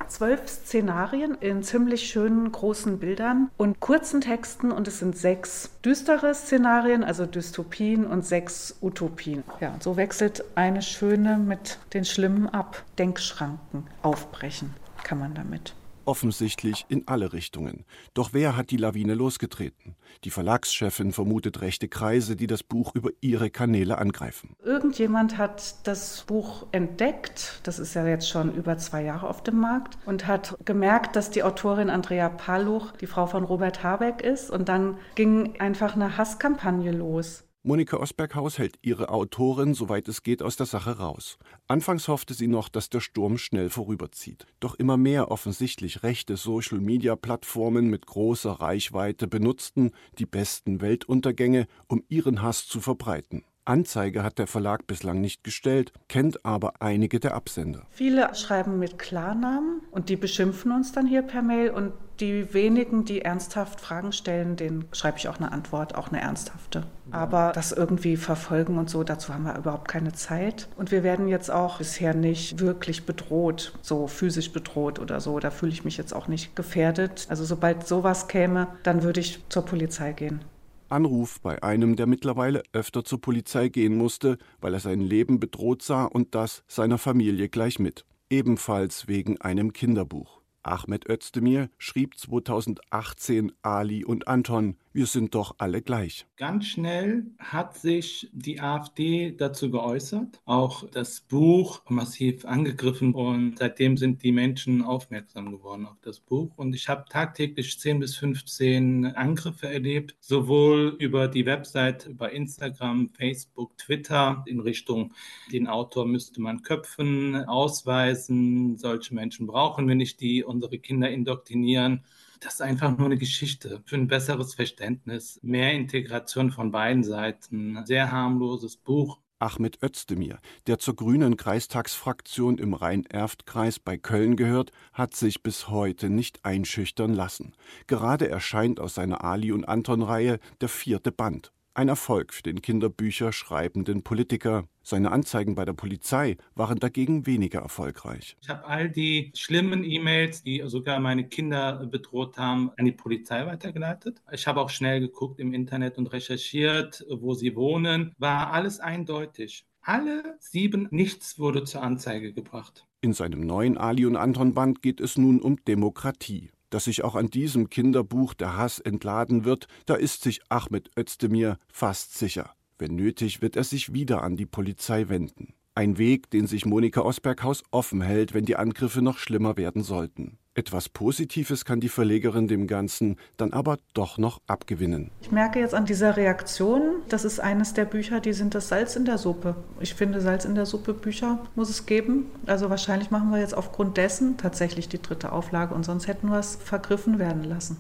Zwölf 0.07 0.47
Szenarien 0.47 1.35
in 1.41 1.63
ziemlich 1.63 2.07
schönen 2.07 2.49
großen 2.49 2.97
Bildern 2.99 3.49
und 3.57 3.81
kurzen 3.81 4.21
Texten 4.21 4.71
und 4.71 4.87
es 4.87 4.99
sind 4.99 5.17
sechs 5.17 5.69
düstere 5.83 6.33
Szenarien, 6.33 7.03
also 7.03 7.25
Dystopien 7.25 8.05
und 8.05 8.25
sechs 8.25 8.77
Utopien. 8.81 9.43
Ja, 9.59 9.73
und 9.73 9.83
so 9.83 9.97
wechselt 9.97 10.45
eine 10.55 10.81
schöne 10.81 11.37
mit 11.37 11.79
den 11.93 12.05
schlimmen 12.05 12.47
ab. 12.47 12.83
Denkschranken 12.97 13.85
aufbrechen 14.01 14.73
kann 15.03 15.19
man 15.19 15.33
damit 15.33 15.73
offensichtlich 16.07 16.85
in 16.89 17.07
alle 17.07 17.33
Richtungen. 17.33 17.85
Doch 18.13 18.29
wer 18.33 18.55
hat 18.55 18.71
die 18.71 18.77
Lawine 18.77 19.13
losgetreten? 19.13 19.95
Die 20.23 20.29
Verlagschefin 20.29 21.11
vermutet 21.11 21.61
rechte 21.61 21.87
Kreise, 21.87 22.35
die 22.35 22.47
das 22.47 22.63
Buch 22.63 22.95
über 22.95 23.09
ihre 23.21 23.49
Kanäle 23.49 23.97
angreifen. 23.97 24.55
Irgendjemand 24.63 25.37
hat 25.37 25.87
das 25.87 26.23
Buch 26.25 26.67
entdeckt, 26.71 27.59
das 27.63 27.79
ist 27.79 27.93
ja 27.93 28.07
jetzt 28.07 28.29
schon 28.29 28.53
über 28.53 28.77
zwei 28.77 29.03
Jahre 29.03 29.27
auf 29.27 29.43
dem 29.43 29.59
Markt, 29.59 29.97
und 30.05 30.27
hat 30.27 30.57
gemerkt, 30.65 31.15
dass 31.15 31.29
die 31.29 31.43
Autorin 31.43 31.89
Andrea 31.89 32.29
Paluch 32.29 32.91
die 32.93 33.07
Frau 33.07 33.25
von 33.27 33.43
Robert 33.43 33.83
Habeck 33.83 34.21
ist. 34.21 34.49
Und 34.49 34.69
dann 34.69 34.97
ging 35.15 35.59
einfach 35.59 35.95
eine 35.95 36.17
Hasskampagne 36.17 36.91
los. 36.91 37.46
Monika 37.67 37.97
Osberghaus 37.97 38.57
hält 38.59 38.79
ihre 38.81 39.09
Autorin, 39.09 39.74
soweit 39.74 40.07
es 40.07 40.24
geht, 40.24 40.41
aus 40.41 40.55
der 40.55 40.65
Sache 40.65 41.00
raus. 41.00 41.38
Anfangs 41.67 42.07
hoffte 42.07 42.33
sie 42.33 42.47
noch, 42.47 42.69
dass 42.69 42.89
der 42.89 43.01
Sturm 43.01 43.38
schnell 43.38 43.69
vorüberzieht. 43.69 44.45
Doch 44.62 44.75
immer 44.75 44.95
mehr 44.95 45.31
offensichtlich 45.31 46.01
rechte 46.01 46.38
Social-Media-Plattformen 46.38 47.89
mit 47.89 48.05
großer 48.05 48.51
Reichweite 48.51 49.27
benutzten 49.27 49.91
die 50.17 50.25
besten 50.25 50.79
Weltuntergänge, 50.79 51.67
um 51.89 52.05
ihren 52.07 52.41
Hass 52.41 52.67
zu 52.67 52.79
verbreiten. 52.79 53.43
Anzeige 53.65 54.24
hat 54.24 54.39
der 54.39 54.47
Verlag 54.47 54.88
bislang 54.88 55.19
nicht 55.19 55.43
gestellt, 55.43 55.91
kennt 56.07 56.45
aber 56.45 56.81
einige 56.81 57.19
der 57.19 57.36
Absender. 57.36 57.86
Viele 57.89 58.33
schreiben 58.33 58.79
mit 58.79 58.97
Klarnamen 58.97 59.81
und 59.91 60.07
die 60.07 60.15
beschimpfen 60.15 60.71
uns 60.71 60.93
dann 60.93 61.05
hier 61.05 61.21
per 61.21 61.41
Mail 61.41 61.71
und 61.71 61.91
die 62.19 62.53
wenigen, 62.53 63.05
die 63.05 63.21
ernsthaft 63.21 63.79
Fragen 63.79 64.12
stellen, 64.12 64.55
denen 64.55 64.86
schreibe 64.91 65.17
ich 65.17 65.27
auch 65.27 65.38
eine 65.38 65.51
Antwort, 65.51 65.95
auch 65.95 66.09
eine 66.09 66.21
ernsthafte. 66.21 66.83
Aber 67.12 67.51
das 67.53 67.71
irgendwie 67.71 68.17
verfolgen 68.17 68.77
und 68.77 68.89
so, 68.89 69.03
dazu 69.03 69.33
haben 69.33 69.45
wir 69.45 69.57
überhaupt 69.57 69.88
keine 69.88 70.13
Zeit. 70.13 70.67
Und 70.77 70.91
wir 70.91 71.03
werden 71.03 71.27
jetzt 71.27 71.50
auch 71.50 71.77
bisher 71.77 72.13
nicht 72.13 72.59
wirklich 72.59 73.05
bedroht, 73.05 73.74
so 73.81 74.07
physisch 74.07 74.51
bedroht 74.51 75.00
oder 75.00 75.21
so. 75.21 75.39
Da 75.39 75.51
fühle 75.51 75.71
ich 75.71 75.86
mich 75.86 75.97
jetzt 75.97 76.13
auch 76.13 76.27
nicht 76.27 76.55
gefährdet. 76.55 77.25
Also 77.29 77.45
sobald 77.45 77.88
sowas 77.88 78.27
käme, 78.27 78.67
dann 78.83 79.03
würde 79.03 79.21
ich 79.21 79.43
zur 79.50 79.63
Polizei 79.63 80.13
gehen. 80.13 80.41
Anruf 80.89 81.41
bei 81.41 81.62
einem, 81.63 81.95
der 81.95 82.07
mittlerweile 82.07 82.63
öfter 82.71 83.03
zur 83.03 83.21
Polizei 83.21 83.67
gehen 83.69 83.97
musste, 83.97 84.38
weil 84.62 84.74
er 84.74 84.79
sein 84.79 85.01
Leben 85.01 85.39
bedroht 85.39 85.81
sah 85.81 86.05
und 86.05 86.33
das 86.36 86.63
seiner 86.67 86.97
Familie 86.97 87.50
gleich 87.50 87.79
mit. 87.79 88.05
Ebenfalls 88.29 89.07
wegen 89.07 89.39
einem 89.39 89.74
Kinderbuch. 89.74 90.37
Ahmed 90.67 91.09
Özdemir 91.09 91.69
schrieb 91.77 92.17
2018 92.17 93.51
Ali 93.62 94.03
und 94.03 94.27
Anton, 94.27 94.75
wir 94.97 95.05
sind 95.05 95.36
doch 95.36 95.53
alle 95.59 95.83
gleich. 95.83 96.25
Ganz 96.38 96.65
schnell 96.65 97.27
hat 97.38 97.77
sich 97.77 98.31
die 98.33 98.59
AfD 98.59 99.31
dazu 99.31 99.69
geäußert, 99.69 100.41
auch 100.45 100.89
das 100.89 101.21
Buch 101.21 101.83
massiv 101.88 102.45
angegriffen 102.45 103.13
und 103.13 103.59
seitdem 103.59 103.97
sind 103.97 104.24
die 104.24 104.31
Menschen 104.31 104.81
aufmerksam 104.81 105.51
geworden 105.51 105.86
auf 105.86 105.97
das 106.01 106.19
Buch 106.19 106.57
und 106.57 106.74
ich 106.74 106.89
habe 106.89 107.05
tagtäglich 107.09 107.77
10 107.79 108.00
bis 108.00 108.15
15 108.15 109.05
Angriffe 109.05 109.71
erlebt, 109.71 110.15
sowohl 110.19 110.95
über 110.97 111.27
die 111.27 111.45
Website, 111.45 112.07
über 112.07 112.31
Instagram, 112.31 113.09
Facebook, 113.09 113.77
Twitter 113.77 114.43
in 114.47 114.59
Richtung, 114.59 115.13
den 115.51 115.67
Autor 115.67 116.07
müsste 116.07 116.41
man 116.41 116.63
köpfen, 116.63 117.36
ausweisen, 117.36 118.77
solche 118.77 119.13
Menschen 119.13 119.45
brauchen 119.45 119.88
wir 119.88 119.93
nicht, 119.93 120.21
die 120.21 120.43
unsere 120.57 120.79
Kinder 120.79 121.09
indoktrinieren. 121.09 122.03
Das 122.39 122.55
ist 122.55 122.61
einfach 122.61 122.95
nur 122.97 123.07
eine 123.07 123.17
Geschichte 123.17 123.81
für 123.85 123.95
ein 123.95 124.07
besseres 124.07 124.55
Verständnis, 124.55 125.39
mehr 125.41 125.73
Integration 125.73 126.51
von 126.51 126.71
beiden 126.71 127.03
Seiten. 127.03 127.79
Sehr 127.85 128.11
harmloses 128.11 128.77
Buch. 128.77 129.19
Ahmed 129.39 129.83
Özdemir, 129.83 130.39
der 130.65 130.79
zur 130.79 130.95
grünen 130.95 131.37
Kreistagsfraktion 131.37 132.57
im 132.57 132.73
Rhein-Erft-Kreis 132.73 133.79
bei 133.79 133.97
Köln 133.97 134.35
gehört, 134.35 134.71
hat 134.93 135.15
sich 135.15 135.43
bis 135.43 135.69
heute 135.69 136.09
nicht 136.09 136.43
einschüchtern 136.43 137.13
lassen. 137.13 137.53
Gerade 137.85 138.29
erscheint 138.29 138.79
aus 138.79 138.95
seiner 138.95 139.23
Ali 139.23 139.51
und 139.51 139.65
Anton-Reihe 139.65 140.39
der 140.61 140.69
vierte 140.69 141.11
Band. 141.11 141.51
Ein 141.77 141.89
Erfolg 141.89 142.34
für 142.34 142.41
den 142.41 142.63
Kinderbücher 142.63 143.31
schreibenden 143.31 144.01
Politiker. 144.01 144.67
Seine 144.81 145.12
Anzeigen 145.12 145.53
bei 145.53 145.63
der 145.63 145.74
Polizei 145.74 146.38
waren 146.55 146.79
dagegen 146.79 147.27
weniger 147.27 147.60
erfolgreich. 147.60 148.36
Ich 148.41 148.50
habe 148.50 148.65
all 148.65 148.89
die 148.89 149.31
schlimmen 149.36 149.84
E-Mails, 149.84 150.41
die 150.41 150.63
sogar 150.65 151.00
meine 151.00 151.29
Kinder 151.29 151.86
bedroht 151.86 152.36
haben, 152.39 152.72
an 152.77 152.86
die 152.86 152.93
Polizei 152.93 153.46
weitergeleitet. 153.46 154.24
Ich 154.31 154.48
habe 154.48 154.60
auch 154.60 154.72
schnell 154.72 155.01
geguckt 155.01 155.39
im 155.39 155.53
Internet 155.53 156.00
und 156.00 156.12
recherchiert, 156.12 157.05
wo 157.12 157.36
sie 157.36 157.55
wohnen. 157.55 158.15
War 158.17 158.53
alles 158.53 158.79
eindeutig. 158.79 159.63
Alle 159.79 160.36
sieben, 160.39 160.88
nichts 160.89 161.38
wurde 161.38 161.63
zur 161.63 161.84
Anzeige 161.84 162.34
gebracht. 162.34 162.88
In 163.01 163.13
seinem 163.13 163.41
neuen 163.41 163.77
Ali 163.77 164.07
und 164.07 164.15
Anton 164.15 164.55
Band 164.55 164.81
geht 164.81 165.00
es 165.00 165.15
nun 165.15 165.39
um 165.43 165.63
Demokratie 165.65 166.50
dass 166.69 166.86
sich 166.86 167.03
auch 167.03 167.15
an 167.15 167.29
diesem 167.29 167.69
Kinderbuch 167.69 168.33
der 168.33 168.57
Hass 168.57 168.79
entladen 168.79 169.45
wird, 169.45 169.67
da 169.86 169.95
ist 169.95 170.24
sich 170.24 170.41
Ahmed 170.50 170.91
Özdemir 170.97 171.57
fast 171.71 172.17
sicher. 172.17 172.53
Wenn 172.77 172.95
nötig, 172.95 173.41
wird 173.41 173.55
er 173.55 173.63
sich 173.63 173.93
wieder 173.93 174.24
an 174.24 174.36
die 174.36 174.45
Polizei 174.45 175.09
wenden. 175.09 175.53
Ein 175.74 175.97
Weg, 175.97 176.29
den 176.31 176.47
sich 176.47 176.65
Monika 176.65 177.01
Osberghaus 177.01 177.63
offen 177.71 178.01
hält, 178.01 178.33
wenn 178.33 178.45
die 178.45 178.55
Angriffe 178.55 179.01
noch 179.01 179.17
schlimmer 179.17 179.57
werden 179.57 179.83
sollten. 179.83 180.39
Etwas 180.57 180.89
Positives 180.89 181.65
kann 181.65 181.81
die 181.81 181.87
Verlegerin 181.87 182.47
dem 182.47 182.65
Ganzen 182.65 183.17
dann 183.37 183.53
aber 183.53 183.77
doch 183.93 184.17
noch 184.17 184.41
abgewinnen. 184.47 185.11
Ich 185.21 185.31
merke 185.31 185.59
jetzt 185.59 185.75
an 185.75 185.85
dieser 185.85 186.17
Reaktion, 186.17 187.03
das 187.09 187.25
ist 187.25 187.39
eines 187.39 187.75
der 187.75 187.85
Bücher, 187.85 188.19
die 188.21 188.33
sind 188.33 188.55
das 188.55 188.69
Salz 188.69 188.95
in 188.95 189.05
der 189.05 189.19
Suppe. 189.19 189.55
Ich 189.79 189.93
finde, 189.93 190.19
Salz 190.19 190.45
in 190.45 190.55
der 190.55 190.65
Suppe 190.65 190.95
Bücher 190.95 191.45
muss 191.53 191.69
es 191.69 191.85
geben. 191.85 192.25
Also 192.47 192.71
wahrscheinlich 192.71 193.11
machen 193.11 193.29
wir 193.29 193.37
jetzt 193.39 193.55
aufgrund 193.55 193.97
dessen 193.97 194.37
tatsächlich 194.37 194.89
die 194.89 194.99
dritte 194.99 195.31
Auflage 195.31 195.75
und 195.75 195.83
sonst 195.83 196.07
hätten 196.07 196.29
wir 196.29 196.39
es 196.39 196.55
vergriffen 196.55 197.19
werden 197.19 197.43
lassen. 197.43 197.77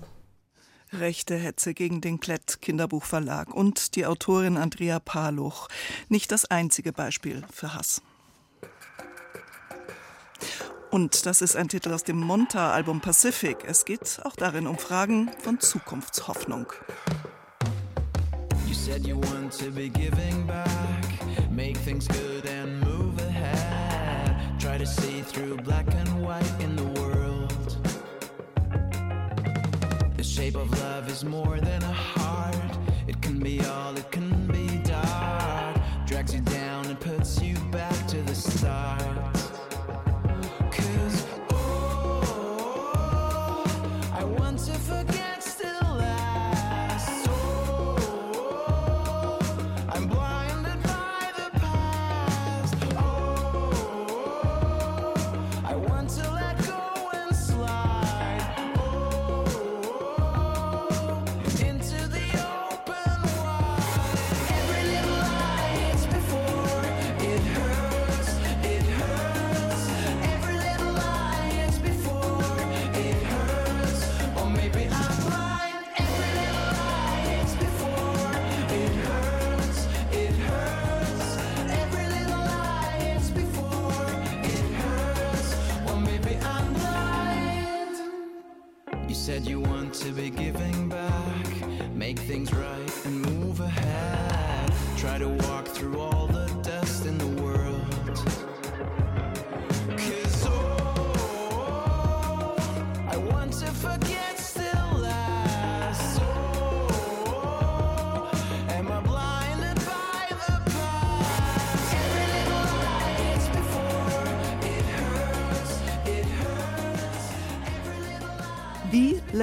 Rechte 0.93 1.33
Hetze 1.33 1.73
gegen 1.73 1.99
den 1.99 2.19
Klett 2.19 2.61
Kinderbuchverlag 2.61 3.55
und 3.55 3.95
die 3.95 4.05
Autorin 4.05 4.55
Andrea 4.55 4.99
Paluch. 4.99 5.67
Nicht 6.09 6.31
das 6.31 6.45
einzige 6.45 6.93
Beispiel 6.93 7.43
für 7.51 7.73
Hass. 7.73 8.03
Und 10.89 11.25
das 11.25 11.41
ist 11.41 11.55
ein 11.55 11.67
Titel 11.67 11.93
aus 11.93 12.03
dem 12.03 12.19
Monta-Album 12.19 13.01
Pacific. 13.01 13.57
Es 13.65 13.83
geht 13.83 14.21
auch 14.23 14.35
darin 14.35 14.67
um 14.67 14.77
Fragen 14.77 15.29
von 15.43 15.59
Zukunftshoffnung. 15.59 16.67
You 18.65 18.73
said 18.73 19.05
you 19.05 19.19
want 19.31 19.51
to 19.59 19.69
be 19.71 19.89
giving 19.89 20.45
back, 20.47 20.69
make 21.51 21.77
things 21.83 22.07
good 22.07 22.49
and 22.49 22.86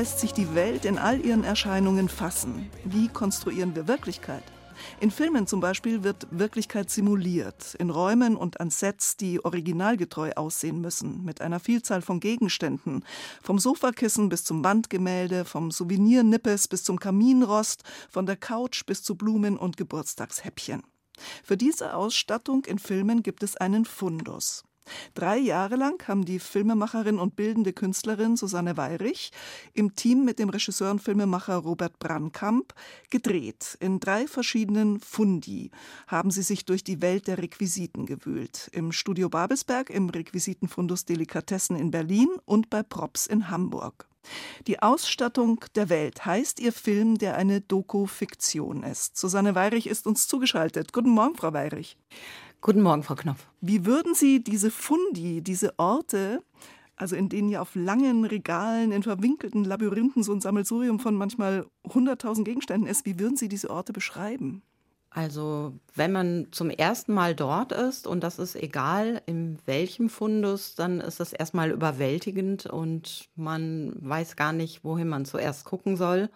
lässt 0.04 0.20
sich 0.20 0.34
die 0.34 0.54
Welt 0.54 0.84
in 0.84 0.98
all 0.98 1.24
ihren 1.24 1.44
Erscheinungen 1.44 2.10
fassen? 2.10 2.70
Wie 2.84 3.08
konstruieren 3.08 3.74
wir 3.74 3.88
Wirklichkeit? 3.88 4.42
In 5.00 5.10
Filmen 5.10 5.46
zum 5.46 5.60
Beispiel 5.60 6.04
wird 6.04 6.26
Wirklichkeit 6.30 6.90
simuliert, 6.90 7.74
in 7.78 7.88
Räumen 7.88 8.36
und 8.36 8.60
an 8.60 8.68
Sets, 8.68 9.16
die 9.16 9.42
originalgetreu 9.42 10.32
aussehen 10.36 10.82
müssen, 10.82 11.24
mit 11.24 11.40
einer 11.40 11.58
Vielzahl 11.58 12.02
von 12.02 12.20
Gegenständen, 12.20 13.02
vom 13.42 13.58
Sofakissen 13.58 14.28
bis 14.28 14.44
zum 14.44 14.62
Wandgemälde, 14.62 15.46
vom 15.46 15.70
Souvenirnippes 15.70 16.68
bis 16.68 16.84
zum 16.84 17.00
Kaminrost, 17.00 17.82
von 18.10 18.26
der 18.26 18.36
Couch 18.36 18.84
bis 18.84 19.02
zu 19.02 19.14
Blumen 19.14 19.56
und 19.56 19.78
Geburtstagshäppchen. 19.78 20.82
Für 21.42 21.56
diese 21.56 21.94
Ausstattung 21.94 22.66
in 22.66 22.78
Filmen 22.78 23.22
gibt 23.22 23.42
es 23.42 23.56
einen 23.56 23.86
Fundus. 23.86 24.64
Drei 25.14 25.38
Jahre 25.38 25.76
lang 25.76 26.06
haben 26.08 26.24
die 26.24 26.38
Filmemacherin 26.38 27.18
und 27.18 27.36
bildende 27.36 27.72
Künstlerin 27.72 28.36
Susanne 28.36 28.76
Weyrich 28.76 29.30
im 29.72 29.94
Team 29.94 30.24
mit 30.24 30.38
dem 30.38 30.48
Regisseur 30.48 30.90
und 30.90 31.02
Filmemacher 31.02 31.56
Robert 31.56 31.98
Brannkamp 31.98 32.74
gedreht. 33.10 33.76
In 33.80 34.00
drei 34.00 34.26
verschiedenen 34.26 35.00
Fundi 35.00 35.70
haben 36.06 36.30
sie 36.30 36.42
sich 36.42 36.64
durch 36.64 36.84
die 36.84 37.00
Welt 37.00 37.26
der 37.26 37.38
Requisiten 37.38 38.06
gewühlt. 38.06 38.68
Im 38.72 38.92
Studio 38.92 39.28
Babelsberg, 39.28 39.90
im 39.90 40.08
Requisitenfundus 40.10 41.04
Delikatessen 41.04 41.76
in 41.76 41.90
Berlin 41.90 42.28
und 42.44 42.70
bei 42.70 42.82
Props 42.82 43.26
in 43.26 43.50
Hamburg. 43.50 44.08
Die 44.66 44.80
Ausstattung 44.80 45.64
der 45.74 45.88
Welt 45.88 46.24
heißt 46.24 46.60
ihr 46.60 46.72
Film, 46.72 47.18
der 47.18 47.36
eine 47.36 47.60
Doku-Fiktion 47.60 48.82
ist. 48.82 49.16
Susanne 49.18 49.54
Weyrich 49.54 49.86
ist 49.86 50.06
uns 50.06 50.26
zugeschaltet. 50.26 50.92
Guten 50.92 51.10
Morgen, 51.10 51.36
Frau 51.36 51.52
Weyrich. 51.52 51.96
Guten 52.64 52.80
Morgen, 52.80 53.02
Frau 53.02 53.14
Knopf. 53.14 53.46
Wie 53.60 53.84
würden 53.84 54.14
Sie 54.14 54.42
diese 54.42 54.70
Fundi, 54.70 55.42
diese 55.42 55.78
Orte, 55.78 56.42
also 56.96 57.14
in 57.14 57.28
denen 57.28 57.50
ja 57.50 57.60
auf 57.60 57.74
langen 57.74 58.24
Regalen, 58.24 58.90
in 58.90 59.02
verwinkelten 59.02 59.64
Labyrinthen 59.64 60.22
so 60.22 60.32
ein 60.32 60.40
Sammelsurium 60.40 60.98
von 60.98 61.14
manchmal 61.14 61.66
100.000 61.86 62.42
Gegenständen 62.42 62.88
ist, 62.88 63.04
wie 63.04 63.20
würden 63.20 63.36
Sie 63.36 63.50
diese 63.50 63.68
Orte 63.68 63.92
beschreiben? 63.92 64.62
Also, 65.10 65.74
wenn 65.94 66.10
man 66.10 66.46
zum 66.52 66.70
ersten 66.70 67.12
Mal 67.12 67.34
dort 67.34 67.70
ist, 67.70 68.06
und 68.06 68.24
das 68.24 68.38
ist 68.38 68.56
egal 68.56 69.20
in 69.26 69.58
welchem 69.66 70.08
Fundus, 70.08 70.74
dann 70.74 71.02
ist 71.02 71.20
das 71.20 71.34
erstmal 71.34 71.70
überwältigend 71.70 72.64
und 72.64 73.28
man 73.36 73.92
weiß 74.00 74.36
gar 74.36 74.54
nicht, 74.54 74.84
wohin 74.84 75.10
man 75.10 75.26
zuerst 75.26 75.66
gucken 75.66 75.98
soll. 75.98 76.30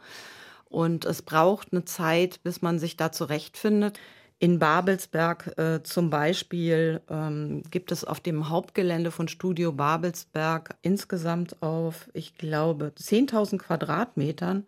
Und 0.68 1.06
es 1.06 1.22
braucht 1.22 1.72
eine 1.72 1.86
Zeit, 1.86 2.42
bis 2.42 2.60
man 2.60 2.78
sich 2.78 2.98
da 2.98 3.12
zurechtfindet. 3.12 3.98
In 4.40 4.60
Babelsberg 4.60 5.58
äh, 5.58 5.82
zum 5.82 6.10
Beispiel 6.10 7.00
ähm, 7.10 7.62
gibt 7.70 7.90
es 7.90 8.04
auf 8.04 8.20
dem 8.20 8.48
Hauptgelände 8.48 9.10
von 9.10 9.26
Studio 9.26 9.72
Babelsberg 9.72 10.76
insgesamt 10.82 11.60
auf, 11.60 12.08
ich 12.12 12.36
glaube, 12.36 12.92
10.000 12.96 13.58
Quadratmetern 13.58 14.66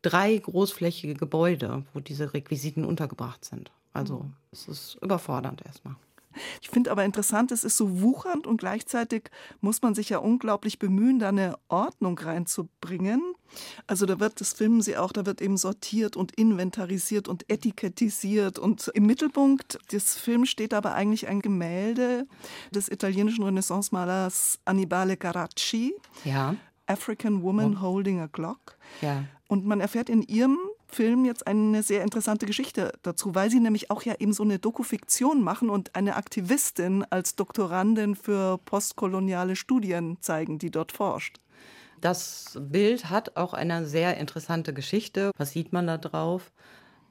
drei 0.00 0.36
großflächige 0.36 1.14
Gebäude, 1.14 1.84
wo 1.92 2.00
diese 2.00 2.32
Requisiten 2.32 2.84
untergebracht 2.84 3.44
sind. 3.44 3.72
Also 3.92 4.20
mhm. 4.20 4.32
es 4.52 4.68
ist 4.68 4.98
überfordernd 5.02 5.62
erstmal. 5.66 5.96
Ich 6.60 6.70
finde 6.70 6.90
aber 6.90 7.04
interessant, 7.04 7.52
es 7.52 7.64
ist 7.64 7.76
so 7.76 8.00
wuchernd 8.00 8.46
und 8.46 8.58
gleichzeitig 8.58 9.30
muss 9.60 9.82
man 9.82 9.94
sich 9.94 10.08
ja 10.08 10.18
unglaublich 10.18 10.78
bemühen, 10.78 11.18
da 11.18 11.28
eine 11.28 11.56
Ordnung 11.68 12.18
reinzubringen. 12.18 13.22
Also 13.86 14.06
da 14.06 14.18
wird, 14.20 14.40
das 14.40 14.52
filmen 14.52 14.82
sie 14.82 14.96
auch, 14.96 15.12
da 15.12 15.26
wird 15.26 15.40
eben 15.40 15.56
sortiert 15.56 16.16
und 16.16 16.34
inventarisiert 16.36 17.28
und 17.28 17.48
etikettisiert 17.50 18.58
und 18.58 18.90
im 18.94 19.06
Mittelpunkt 19.06 19.78
des 19.92 20.16
Films 20.16 20.48
steht 20.48 20.74
aber 20.74 20.94
eigentlich 20.94 21.28
ein 21.28 21.40
Gemälde 21.40 22.26
des 22.72 22.88
italienischen 22.88 23.44
Renaissance-Malers 23.44 24.58
Annibale 24.64 25.16
Carracci. 25.16 25.94
Ja. 26.24 26.56
African 26.86 27.42
Woman 27.42 27.80
Holding 27.80 28.20
a 28.20 28.28
Clock. 28.28 28.76
Ja. 29.00 29.24
Und 29.48 29.64
man 29.64 29.80
erfährt 29.80 30.10
in 30.10 30.22
ihrem 30.22 30.58
Film 30.86 31.24
jetzt 31.24 31.46
eine 31.46 31.82
sehr 31.82 32.02
interessante 32.02 32.46
Geschichte 32.46 32.92
dazu, 33.02 33.34
weil 33.34 33.50
sie 33.50 33.60
nämlich 33.60 33.90
auch 33.90 34.02
ja 34.02 34.14
eben 34.18 34.32
so 34.32 34.42
eine 34.42 34.58
Dokufiktion 34.58 35.42
machen 35.42 35.70
und 35.70 35.94
eine 35.94 36.16
Aktivistin 36.16 37.04
als 37.10 37.36
Doktorandin 37.36 38.14
für 38.14 38.58
postkoloniale 38.64 39.56
Studien 39.56 40.18
zeigen, 40.20 40.58
die 40.58 40.70
dort 40.70 40.92
forscht. 40.92 41.40
Das 42.00 42.58
Bild 42.60 43.08
hat 43.08 43.36
auch 43.36 43.54
eine 43.54 43.86
sehr 43.86 44.18
interessante 44.18 44.74
Geschichte. 44.74 45.30
Was 45.38 45.52
sieht 45.52 45.72
man 45.72 45.86
da 45.86 45.96
drauf? 45.96 46.52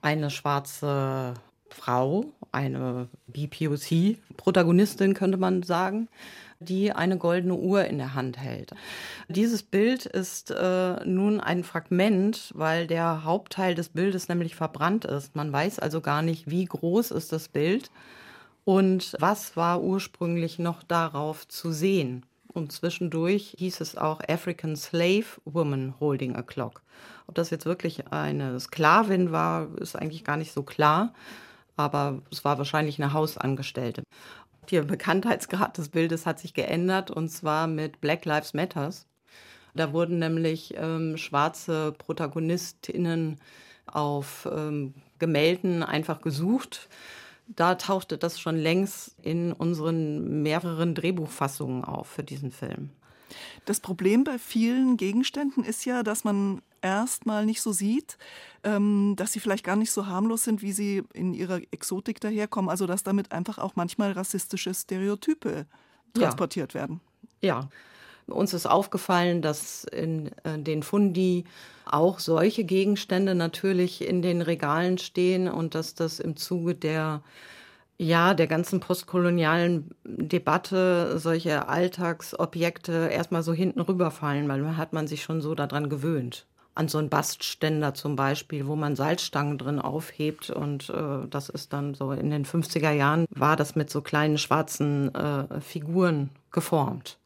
Eine 0.02 0.30
schwarze 0.30 1.34
Frau, 1.70 2.26
eine 2.52 3.10
BPOC-Protagonistin 3.28 5.14
könnte 5.14 5.38
man 5.38 5.64
sagen, 5.64 6.10
die 6.64 6.92
eine 6.92 7.18
goldene 7.18 7.56
Uhr 7.56 7.86
in 7.86 7.98
der 7.98 8.14
Hand 8.14 8.38
hält. 8.38 8.72
Dieses 9.28 9.64
Bild 9.64 10.06
ist 10.06 10.52
äh, 10.52 11.06
nun 11.06 11.40
ein 11.40 11.64
Fragment, 11.64 12.52
weil 12.56 12.88
der 12.88 13.24
Hauptteil 13.24 13.76
des 13.76 13.90
Bildes 13.90 14.28
nämlich 14.30 14.56
verbrannt 14.56 15.06
ist. 15.06 15.36
Man 15.36 15.52
weiß 15.52 15.80
also 15.80 16.02
gar 16.02 16.22
nicht, 16.22 16.50
wie 16.50 16.66
groß 16.66 17.12
ist 17.12 17.32
das 17.32 17.48
Bild 17.48 17.92
und 18.66 19.16
was 19.20 19.56
war 19.58 19.82
ursprünglich 19.82 20.60
noch 20.60 20.84
darauf 20.84 21.48
zu 21.48 21.72
sehen. 21.72 22.26
Und 22.54 22.72
zwischendurch 22.72 23.56
hieß 23.58 23.82
es 23.82 23.98
auch 23.98 24.22
African 24.28 24.76
Slave 24.76 25.26
Woman 25.46 25.96
Holding 26.00 26.36
a 26.36 26.44
Clock. 26.44 26.82
Ob 27.28 27.36
das 27.36 27.50
jetzt 27.50 27.66
wirklich 27.66 28.12
eine 28.12 28.60
Sklavin 28.60 29.32
war, 29.32 29.68
ist 29.80 29.96
eigentlich 29.96 30.24
gar 30.24 30.38
nicht 30.38 30.54
so 30.54 30.64
klar. 30.64 31.14
Aber 31.76 32.22
es 32.32 32.46
war 32.46 32.60
wahrscheinlich 32.60 33.02
eine 33.02 33.14
Hausangestellte. 33.14 34.04
Der 34.72 34.84
Bekanntheitsgrad 34.84 35.78
des 35.78 35.90
Bildes 35.90 36.26
hat 36.26 36.40
sich 36.40 36.54
geändert 36.54 37.12
und 37.12 37.30
zwar 37.30 37.68
mit 37.68 38.02
Black 38.02 38.26
Lives 38.26 38.54
Matters. 38.54 39.08
Da 39.76 39.92
wurden 39.92 40.20
nämlich 40.20 40.76
ähm, 40.78 41.18
schwarze 41.18 41.94
Protagonistinnen 41.98 43.40
auf 43.86 44.48
ähm, 44.52 44.94
Gemälden 45.20 45.84
einfach 45.84 46.22
gesucht 46.22 46.90
da 47.48 47.76
tauchte 47.76 48.18
das 48.18 48.40
schon 48.40 48.58
längst 48.58 49.16
in 49.22 49.52
unseren 49.52 50.44
mehreren 50.44 50.96
Drehbuchfassungen 50.96 51.84
auf 51.84 52.08
für 52.08 52.24
diesen 52.24 52.52
Film. 52.52 52.90
Das 53.66 53.80
Problem 53.80 54.24
bei 54.24 54.38
vielen 54.38 54.98
Gegenständen 54.98 55.64
ist 55.64 55.86
ja, 55.86 56.04
dass 56.04 56.24
man 56.24 56.62
erstmal 56.82 57.46
nicht 57.46 57.62
so 57.62 57.72
sieht, 57.72 58.18
ähm, 58.64 59.16
dass 59.16 59.34
sie 59.34 59.40
vielleicht 59.40 59.64
gar 59.64 59.76
nicht 59.76 59.92
so 59.92 60.08
harmlos 60.08 60.44
sind, 60.44 60.62
wie 60.62 60.74
sie 60.74 61.04
in 61.14 61.34
ihrer 61.34 61.62
Exotik 61.72 62.20
daherkommen. 62.20 62.70
Also 62.70 62.86
dass 62.88 63.04
damit 63.04 63.32
einfach 63.32 63.58
auch 63.58 63.76
manchmal 63.76 64.12
rassistische 64.12 64.74
Stereotype 64.74 65.66
transportiert 66.14 66.74
ja. 66.74 66.82
werden. 66.82 67.00
Ja, 67.42 67.70
uns 68.28 68.54
ist 68.54 68.66
aufgefallen, 68.66 69.42
dass 69.42 69.84
in 69.86 70.32
äh, 70.44 70.60
den 70.60 70.84
Fundi 70.84 71.46
auch 71.86 72.20
solche 72.20 72.64
Gegenstände 72.64 73.36
natürlich 73.36 74.08
in 74.08 74.22
den 74.22 74.42
Regalen 74.42 74.98
stehen 74.98 75.50
und 75.50 75.76
dass 75.76 75.96
das 75.96 76.20
im 76.20 76.38
Zuge 76.38 76.76
der 76.76 77.22
ja, 77.98 78.34
der 78.34 78.48
ganzen 78.48 78.80
postkolonialen 78.80 79.92
Debatte 80.04 81.20
solche 81.20 81.68
Alltagsobjekte 81.68 83.10
erstmal 83.12 83.44
so 83.44 83.54
hinten 83.54 83.82
rüberfallen, 83.82 84.48
weil 84.48 84.62
man 84.62 84.78
hat 84.78 84.94
man 84.94 85.08
sich 85.08 85.24
schon 85.24 85.42
so 85.42 85.56
daran 85.56 85.90
gewöhnt. 85.90 86.46
An 86.76 86.88
so 86.88 86.98
einen 86.98 87.10
Bastständer 87.10 87.94
zum 87.94 88.16
Beispiel, 88.16 88.66
wo 88.66 88.76
man 88.76 88.96
Salzstangen 88.96 89.60
drin 89.60 89.80
aufhebt 89.80 90.50
und 90.50 90.90
äh, 90.90 91.28
das 91.30 91.50
ist 91.50 91.72
dann 91.72 91.94
so 91.94 92.12
in 92.12 92.32
den 92.32 92.46
50er 92.46 92.92
Jahren 92.92 93.26
war 93.30 93.56
das 93.56 93.76
mit 93.76 93.92
so 93.92 94.02
kleinen 94.02 94.40
schwarzen 94.40 95.14
äh, 95.14 95.62
Figuren 95.62 96.32
geformt. 96.52 97.20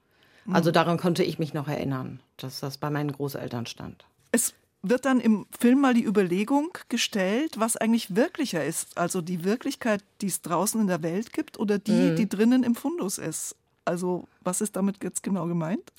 Also 0.51 0.71
daran 0.71 0.97
konnte 0.97 1.23
ich 1.23 1.39
mich 1.39 1.53
noch 1.53 1.67
erinnern, 1.67 2.21
dass 2.37 2.61
das 2.61 2.77
bei 2.77 2.89
meinen 2.89 3.11
Großeltern 3.11 3.65
stand. 3.65 4.05
Es 4.31 4.53
wird 4.81 5.05
dann 5.05 5.19
im 5.19 5.45
Film 5.59 5.81
mal 5.81 5.93
die 5.93 6.05
Überlegung 6.05 6.69
gestellt, 6.89 7.59
was 7.59 7.77
eigentlich 7.77 8.15
wirklicher 8.15 8.63
ist. 8.63 8.97
Also 8.97 9.21
die 9.21 9.43
Wirklichkeit, 9.43 10.03
die 10.21 10.27
es 10.27 10.41
draußen 10.41 10.79
in 10.79 10.87
der 10.87 11.03
Welt 11.03 11.33
gibt 11.33 11.59
oder 11.59 11.79
die, 11.79 11.91
mhm. 11.91 12.15
die 12.15 12.29
drinnen 12.29 12.63
im 12.63 12.75
Fundus 12.75 13.17
ist. 13.17 13.55
Also 13.85 14.27
was 14.41 14.61
ist 14.61 14.75
damit 14.75 15.03
jetzt 15.03 15.23
genau 15.23 15.47
gemeint? 15.47 15.91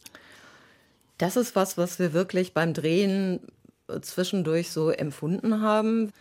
Das 1.19 1.37
ist 1.37 1.57
was, 1.57 1.77
was 1.77 1.99
wir 1.99 2.13
wirklich 2.13 2.55
beim 2.55 2.75
Drehen 2.75 3.41
zwischendurch 4.03 4.71
so 4.71 4.91
empfunden 4.91 5.61
haben. 5.61 6.13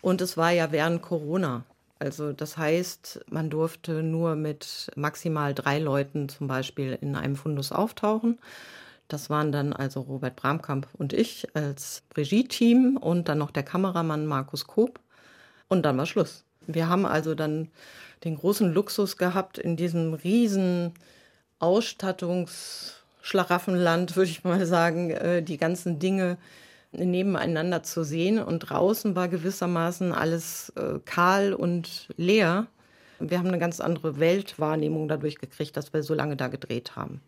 Und 0.00 0.20
es 0.20 0.36
war 0.36 0.50
ja 0.50 0.70
während 0.70 1.02
Corona. 1.02 1.64
Also 1.98 2.32
das 2.32 2.56
heißt, 2.56 3.24
man 3.30 3.50
durfte 3.50 4.02
nur 4.02 4.36
mit 4.36 4.90
maximal 4.96 5.54
drei 5.54 5.78
Leuten 5.78 6.28
zum 6.28 6.46
Beispiel 6.46 6.98
in 7.00 7.16
einem 7.16 7.36
Fundus 7.36 7.72
auftauchen. 7.72 8.38
Das 9.08 9.30
waren 9.30 9.52
dann 9.52 9.72
also 9.72 10.00
Robert 10.00 10.36
Bramkamp 10.36 10.88
und 10.94 11.12
ich 11.12 11.54
als 11.54 12.02
Regie-Team 12.16 12.96
und 12.96 13.28
dann 13.28 13.38
noch 13.38 13.50
der 13.50 13.62
Kameramann 13.62 14.26
Markus 14.26 14.66
Koop. 14.66 14.98
Und 15.68 15.82
dann 15.82 15.98
war 15.98 16.06
Schluss. 16.06 16.44
Wir 16.66 16.88
haben 16.88 17.04
also 17.04 17.34
dann 17.34 17.68
den 18.24 18.36
großen 18.36 18.72
Luxus 18.72 19.18
gehabt, 19.18 19.58
in 19.58 19.76
diesem 19.76 20.14
riesen 20.14 20.92
Ausstattungsschlaraffenland, 21.58 24.16
würde 24.16 24.30
ich 24.30 24.44
mal 24.44 24.64
sagen, 24.66 25.10
äh, 25.10 25.42
die 25.42 25.58
ganzen 25.58 25.98
Dinge 25.98 26.38
nebeneinander 26.92 27.82
zu 27.82 28.04
sehen. 28.04 28.38
Und 28.38 28.60
draußen 28.60 29.14
war 29.16 29.28
gewissermaßen 29.28 30.12
alles 30.12 30.72
äh, 30.76 31.00
kahl 31.04 31.52
und 31.52 32.08
leer. 32.16 32.68
Wir 33.18 33.38
haben 33.38 33.48
eine 33.48 33.58
ganz 33.58 33.80
andere 33.80 34.18
Weltwahrnehmung 34.18 35.08
dadurch 35.08 35.36
gekriegt, 35.36 35.76
dass 35.76 35.92
wir 35.92 36.02
so 36.02 36.14
lange 36.14 36.36
da 36.36 36.48
gedreht 36.48 36.96
haben. 36.96 37.20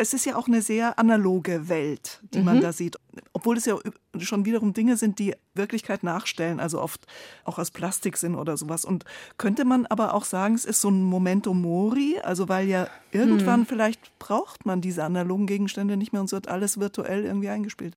Es 0.00 0.14
ist 0.14 0.24
ja 0.24 0.36
auch 0.36 0.48
eine 0.48 0.62
sehr 0.62 0.98
analoge 0.98 1.68
Welt, 1.68 2.20
die 2.32 2.38
mhm. 2.38 2.44
man 2.44 2.60
da 2.62 2.72
sieht. 2.72 2.96
Obwohl 3.34 3.58
es 3.58 3.66
ja 3.66 3.76
schon 4.18 4.46
wiederum 4.46 4.72
Dinge 4.72 4.96
sind, 4.96 5.18
die 5.18 5.34
Wirklichkeit 5.54 6.02
nachstellen, 6.02 6.58
also 6.58 6.80
oft 6.80 7.06
auch 7.44 7.58
aus 7.58 7.70
Plastik 7.70 8.16
sind 8.16 8.34
oder 8.34 8.56
sowas. 8.56 8.86
Und 8.86 9.04
könnte 9.36 9.66
man 9.66 9.84
aber 9.86 10.14
auch 10.14 10.24
sagen, 10.24 10.54
es 10.54 10.64
ist 10.64 10.80
so 10.80 10.88
ein 10.88 11.02
Momento 11.02 11.52
Mori, 11.52 12.18
also 12.22 12.48
weil 12.48 12.66
ja 12.66 12.88
irgendwann 13.12 13.60
mhm. 13.60 13.66
vielleicht 13.66 14.18
braucht 14.18 14.64
man 14.64 14.80
diese 14.80 15.04
analogen 15.04 15.46
Gegenstände 15.46 15.98
nicht 15.98 16.12
mehr 16.12 16.22
und 16.22 16.26
es 16.26 16.32
wird 16.32 16.48
alles 16.48 16.80
virtuell 16.80 17.24
irgendwie 17.24 17.50
eingespielt. 17.50 17.94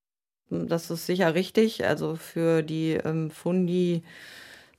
Das 0.50 0.92
ist 0.92 1.06
sicher 1.06 1.34
richtig. 1.34 1.86
Also 1.86 2.16
für 2.16 2.63
die 2.63 2.92
ähm, 2.92 3.32
Fundi 3.32 4.04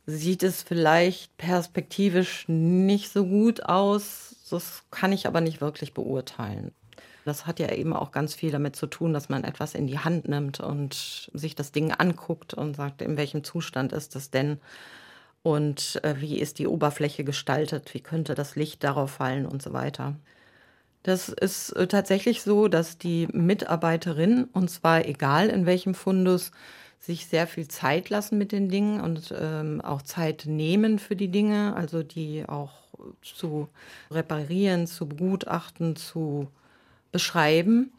sieht 0.07 0.43
es 0.43 0.63
vielleicht 0.63 1.37
perspektivisch 1.39 2.45
nicht 2.49 3.11
so 3.11 3.27
gut 3.27 3.65
aus. 3.65 4.37
Das 4.51 4.83
kann 4.91 5.13
ich 5.13 5.27
aber 5.27 5.41
nicht 5.41 5.61
wirklich 5.61 5.95
beurteilen. 5.95 6.73
Das 7.25 7.47
hat 7.47 7.59
ja 7.59 7.73
eben 7.73 7.93
auch 7.95 8.13
ganz 8.13 8.35
viel 8.35 8.51
damit 8.51 8.77
zu 8.77 8.87
tun, 8.87 9.13
dass 9.13 9.29
man 9.29 9.45
etwas 9.45 9.75
in 9.75 9.87
die 9.87 9.99
Hand 9.99 10.29
nimmt 10.29 10.61
und 10.61 11.31
sich 11.33 11.55
das 11.55 11.73
Ding 11.73 11.91
anguckt 11.91 12.55
und 12.55 12.77
sagt, 12.77 13.01
in 13.01 13.17
welchem 13.17 13.45
Zustand 13.45 13.93
ist 13.93 14.15
es 14.15 14.31
denn 14.31 14.61
und 15.43 16.01
äh, 16.03 16.21
wie 16.21 16.39
ist 16.39 16.59
die 16.59 16.67
Oberfläche 16.67 17.25
gestaltet, 17.25 17.95
wie 17.95 18.01
könnte 18.01 18.35
das 18.35 18.57
Licht 18.57 18.85
darauf 18.85 19.11
fallen 19.11 19.47
und 19.47 19.63
so 19.63 19.73
weiter. 19.73 20.17
Das 21.03 21.29
ist 21.29 21.71
äh, 21.73 21.87
tatsächlich 21.87 22.43
so, 22.43 22.69
dass 22.69 22.99
die 22.99 23.29
Mitarbeiterin, 23.33 24.45
und 24.53 24.71
zwar 24.71 25.05
egal 25.07 25.49
in 25.49 25.67
welchem 25.67 25.95
Fundus, 25.95 26.51
sich 26.99 27.27
sehr 27.27 27.47
viel 27.47 27.69
Zeit 27.69 28.09
lassen 28.09 28.39
mit 28.39 28.53
den 28.53 28.71
Dingen 28.71 29.01
und 29.03 29.35
ähm, 29.39 29.83
auch 29.83 30.01
Zeit 30.01 30.45
nehmen 30.47 30.99
für 30.99 31.17
die 31.17 31.29
Dinge, 31.29 31.77
also 31.77 32.03
die 32.03 32.45
auch 32.49 32.73
zu 33.21 33.69
reparieren, 34.11 34.87
zu 34.87 35.07
begutachten, 35.07 35.97
zu 35.97 36.49
beschreiben. 37.15 37.93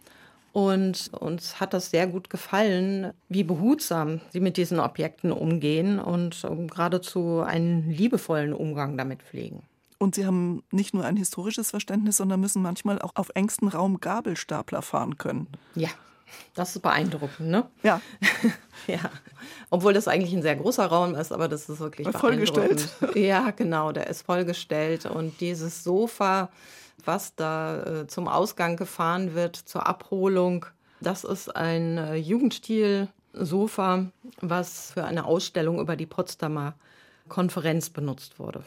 Und 0.54 1.12
uns 1.14 1.60
hat 1.60 1.74
das 1.74 1.90
sehr 1.90 2.06
gut 2.06 2.30
gefallen, 2.30 3.12
wie 3.28 3.44
behutsam 3.44 4.22
sie 4.32 4.40
mit 4.40 4.56
diesen 4.58 4.80
Objekten 4.80 5.32
umgehen 5.32 6.00
und 6.00 6.46
geradezu 6.70 7.42
einen 7.42 7.90
liebevollen 7.90 8.54
Umgang 8.54 8.96
damit 8.98 9.24
pflegen. 9.24 9.64
Und 9.98 10.16
sie 10.16 10.26
haben 10.26 10.64
nicht 10.72 10.94
nur 10.94 11.04
ein 11.04 11.18
historisches 11.18 11.72
Verständnis, 11.72 12.18
sondern 12.18 12.40
müssen 12.40 12.62
manchmal 12.62 13.02
auch 13.02 13.12
auf 13.16 13.32
engstem 13.34 13.70
Raum 13.70 14.00
Gabelstapler 14.00 14.82
fahren 14.82 15.18
können. 15.18 15.48
Ja, 15.76 15.90
das 16.54 16.76
ist 16.76 16.82
beeindruckend, 16.82 17.50
ne? 17.50 17.66
Ja. 17.84 18.02
ja. 18.88 19.00
Obwohl 19.70 19.94
das 19.94 20.08
eigentlich 20.08 20.34
ein 20.34 20.42
sehr 20.42 20.56
großer 20.56 20.86
Raum 20.86 21.16
ist, 21.16 21.32
aber 21.32 21.48
das 21.48 21.70
ist 21.70 21.80
wirklich 21.80 22.08
vollgestellt. 22.10 22.88
Ja, 23.14 23.52
genau, 23.52 23.92
der 23.92 24.08
ist 24.08 24.26
vollgestellt. 24.26 25.06
Und 25.06 25.42
dieses 25.42 25.84
Sofa, 25.84 26.50
was 27.04 27.36
da 27.36 27.84
äh, 27.84 28.08
zum 28.08 28.28
Ausgang 28.28 28.78
gefahren 28.78 29.36
wird, 29.36 29.56
zur 29.56 29.88
Abholung, 29.88 30.66
das 31.02 31.24
ist 31.24 31.56
ein 31.56 31.98
äh, 31.98 32.16
Jugendstil-Sofa, 32.16 34.12
was 34.42 34.92
für 34.94 35.04
eine 35.04 35.26
Ausstellung 35.26 35.80
über 35.80 35.96
die 35.96 36.06
Potsdamer 36.06 36.74
Konferenz 37.28 37.90
benutzt 37.90 38.40
wurde 38.40 38.64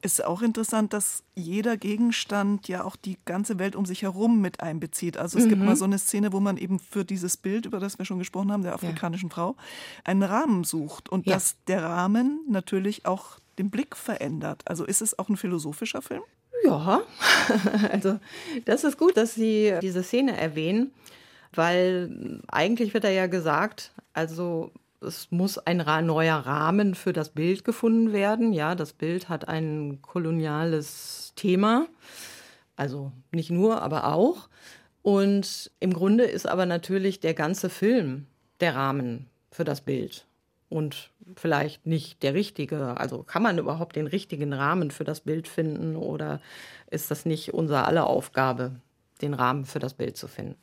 ist 0.00 0.24
auch 0.24 0.42
interessant, 0.42 0.92
dass 0.92 1.24
jeder 1.34 1.76
Gegenstand 1.76 2.68
ja 2.68 2.84
auch 2.84 2.96
die 2.96 3.18
ganze 3.24 3.58
Welt 3.58 3.74
um 3.74 3.84
sich 3.84 4.02
herum 4.02 4.40
mit 4.40 4.60
einbezieht. 4.60 5.16
Also 5.16 5.38
es 5.38 5.44
mhm. 5.44 5.48
gibt 5.50 5.62
mal 5.62 5.76
so 5.76 5.84
eine 5.84 5.98
Szene, 5.98 6.32
wo 6.32 6.40
man 6.40 6.56
eben 6.56 6.78
für 6.78 7.04
dieses 7.04 7.36
Bild, 7.36 7.66
über 7.66 7.80
das 7.80 7.98
wir 7.98 8.04
schon 8.04 8.18
gesprochen 8.18 8.52
haben, 8.52 8.62
der 8.62 8.74
afrikanischen 8.74 9.28
ja. 9.28 9.34
Frau, 9.34 9.56
einen 10.04 10.22
Rahmen 10.22 10.64
sucht 10.64 11.08
und 11.08 11.26
ja. 11.26 11.34
dass 11.34 11.56
der 11.66 11.82
Rahmen 11.82 12.40
natürlich 12.48 13.06
auch 13.06 13.38
den 13.58 13.70
Blick 13.70 13.96
verändert. 13.96 14.62
Also 14.66 14.84
ist 14.84 15.02
es 15.02 15.18
auch 15.18 15.28
ein 15.28 15.36
philosophischer 15.36 16.00
Film? 16.00 16.22
Ja, 16.64 17.02
also 17.92 18.18
das 18.64 18.84
ist 18.84 18.98
gut, 18.98 19.16
dass 19.16 19.34
Sie 19.34 19.74
diese 19.82 20.02
Szene 20.02 20.36
erwähnen, 20.36 20.92
weil 21.54 22.40
eigentlich 22.48 22.94
wird 22.94 23.04
da 23.04 23.08
ja 23.08 23.26
gesagt, 23.26 23.92
also 24.12 24.72
es 25.00 25.30
muss 25.30 25.58
ein 25.58 25.78
neuer 26.06 26.36
Rahmen 26.36 26.94
für 26.94 27.12
das 27.12 27.30
Bild 27.30 27.64
gefunden 27.64 28.12
werden. 28.12 28.52
Ja, 28.52 28.74
das 28.74 28.92
Bild 28.92 29.28
hat 29.28 29.48
ein 29.48 30.00
koloniales 30.02 31.32
Thema. 31.36 31.86
Also 32.76 33.12
nicht 33.30 33.50
nur, 33.50 33.82
aber 33.82 34.12
auch. 34.12 34.48
Und 35.02 35.70
im 35.80 35.92
Grunde 35.92 36.24
ist 36.24 36.46
aber 36.46 36.66
natürlich 36.66 37.20
der 37.20 37.34
ganze 37.34 37.70
Film 37.70 38.26
der 38.60 38.74
Rahmen 38.74 39.26
für 39.50 39.64
das 39.64 39.80
Bild. 39.80 40.26
Und 40.68 41.10
vielleicht 41.36 41.86
nicht 41.86 42.22
der 42.22 42.34
richtige. 42.34 42.98
Also 42.98 43.22
kann 43.22 43.42
man 43.42 43.58
überhaupt 43.58 43.96
den 43.96 44.06
richtigen 44.06 44.52
Rahmen 44.52 44.90
für 44.90 45.04
das 45.04 45.20
Bild 45.20 45.48
finden 45.48 45.96
oder 45.96 46.40
ist 46.90 47.10
das 47.10 47.24
nicht 47.24 47.54
unser 47.54 47.86
aller 47.86 48.06
Aufgabe, 48.06 48.72
den 49.22 49.34
Rahmen 49.34 49.64
für 49.64 49.78
das 49.78 49.94
Bild 49.94 50.16
zu 50.16 50.28
finden. 50.28 50.56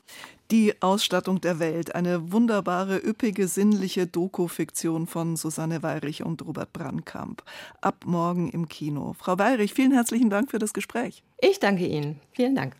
Die 0.52 0.80
Ausstattung 0.82 1.42
der 1.42 1.60
Welt, 1.60 1.96
eine 1.96 2.32
wunderbare, 2.32 2.98
üppige, 2.98 3.48
sinnliche 3.48 4.06
Doku-Fiktion 4.06 5.08
von 5.08 5.36
Susanne 5.38 5.82
Weirich 5.82 6.24
und 6.24 6.46
Robert 6.46 6.72
Brandkamp. 6.72 7.44
Ab 7.82 8.04
morgen 8.06 8.50
im 8.50 8.70
Kino. 8.70 9.14
Frau 9.18 9.40
Weirich, 9.40 9.74
vielen 9.74 9.92
herzlichen 9.92 10.30
Dank 10.30 10.52
für 10.52 10.60
das 10.60 10.74
Gespräch. 10.74 11.24
Ich 11.40 11.60
danke 11.60 11.88
Ihnen. 11.88 12.20
Vielen 12.32 12.56
Dank. 12.56 12.76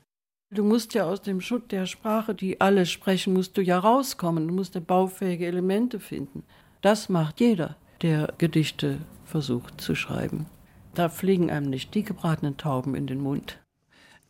Du 0.52 0.64
musst 0.64 0.94
ja 0.94 1.06
aus 1.06 1.24
dem 1.24 1.42
Schutt 1.42 1.72
der 1.72 1.88
Sprache, 1.88 2.36
die 2.36 2.62
alle 2.62 2.86
sprechen, 2.86 3.34
musst 3.34 3.58
du 3.58 3.62
ja 3.62 3.80
rauskommen. 3.80 4.48
Du 4.48 4.54
musst 4.54 4.80
baufähige 4.86 5.48
Elemente 5.48 6.00
finden. 6.00 6.44
Das 6.86 7.10
macht 7.10 7.40
jeder, 7.40 7.76
der 8.04 8.32
Gedichte 8.38 9.00
versucht 9.26 9.82
zu 9.82 9.96
schreiben. 9.96 10.46
Da 10.94 11.10
fliegen 11.10 11.50
einem 11.50 11.68
nicht 11.68 11.96
die 11.96 12.04
gebratenen 12.04 12.58
Tauben 12.58 12.94
in 12.94 13.08
den 13.08 13.22
Mund. 13.22 13.60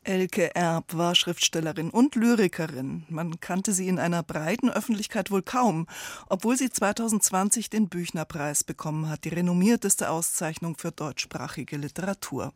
Elke 0.06 0.56
Erb 0.56 0.96
war 0.96 1.16
Schriftstellerin 1.16 1.90
und 1.90 2.16
Lyrikerin. 2.16 3.04
Man 3.10 3.42
kannte 3.42 3.74
sie 3.74 3.90
in 3.90 4.00
einer 4.00 4.24
breiten 4.24 4.70
Öffentlichkeit 4.70 5.32
wohl 5.32 5.42
kaum, 5.42 5.86
obwohl 6.30 6.56
sie 6.56 6.70
2020 6.70 7.70
den 7.70 7.90
Büchnerpreis 7.90 8.64
bekommen 8.64 9.10
hat, 9.10 9.26
die 9.26 9.36
renommierteste 9.36 10.10
Auszeichnung 10.10 10.78
für 10.78 10.94
deutschsprachige 10.94 11.76
Literatur. 11.76 12.54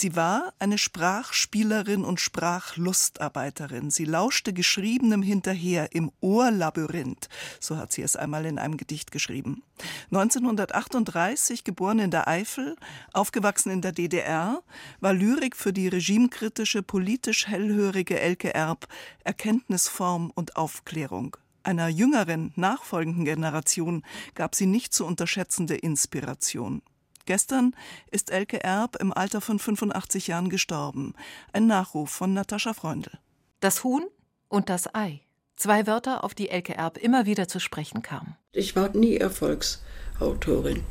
Sie 0.00 0.14
war 0.14 0.52
eine 0.60 0.78
Sprachspielerin 0.78 2.04
und 2.04 2.20
Sprachlustarbeiterin. 2.20 3.90
Sie 3.90 4.04
lauschte 4.04 4.52
Geschriebenem 4.52 5.22
hinterher 5.22 5.92
im 5.92 6.12
Ohrlabyrinth, 6.20 7.28
so 7.58 7.76
hat 7.76 7.92
sie 7.92 8.02
es 8.02 8.14
einmal 8.14 8.46
in 8.46 8.60
einem 8.60 8.76
Gedicht 8.76 9.10
geschrieben. 9.10 9.64
1938 10.12 11.64
geboren 11.64 11.98
in 11.98 12.12
der 12.12 12.28
Eifel, 12.28 12.76
aufgewachsen 13.12 13.70
in 13.72 13.80
der 13.80 13.90
DDR, 13.90 14.62
war 15.00 15.12
Lyrik 15.12 15.56
für 15.56 15.72
die 15.72 15.88
regimekritische, 15.88 16.84
politisch 16.84 17.48
hellhörige 17.48 18.20
Elke 18.20 18.54
Erb 18.54 18.86
Erkenntnisform 19.24 20.30
und 20.32 20.56
Aufklärung. 20.56 21.36
Einer 21.64 21.88
jüngeren, 21.88 22.52
nachfolgenden 22.54 23.24
Generation 23.24 24.04
gab 24.36 24.54
sie 24.54 24.66
nicht 24.66 24.94
zu 24.94 25.04
unterschätzende 25.04 25.74
Inspiration. 25.74 26.82
Gestern 27.28 27.76
ist 28.10 28.30
Elke 28.30 28.64
Erb 28.64 28.96
im 28.98 29.12
Alter 29.12 29.42
von 29.42 29.58
85 29.58 30.28
Jahren 30.28 30.48
gestorben. 30.48 31.12
Ein 31.52 31.66
Nachruf 31.66 32.08
von 32.08 32.32
Natascha 32.32 32.72
Freundl. 32.72 33.10
Das 33.60 33.84
Huhn 33.84 34.06
und 34.48 34.70
das 34.70 34.94
Ei. 34.94 35.20
Zwei 35.54 35.86
Wörter, 35.86 36.24
auf 36.24 36.32
die 36.32 36.48
Elke 36.48 36.74
Erb 36.74 36.96
immer 36.96 37.26
wieder 37.26 37.46
zu 37.46 37.60
sprechen 37.60 38.00
kam. 38.00 38.36
Ich 38.52 38.76
war 38.76 38.96
nie 38.96 39.18
Erfolgsautorin. 39.18 40.84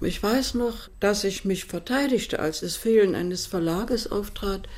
Ich 0.00 0.22
weiß 0.22 0.54
noch, 0.54 0.88
dass 1.00 1.24
ich 1.24 1.44
mich 1.44 1.64
verteidigte, 1.64 2.38
als 2.38 2.60
das 2.60 2.76
Fehlen 2.76 3.16
eines 3.16 3.46
Verlages 3.46 4.12
auftrat, 4.12 4.68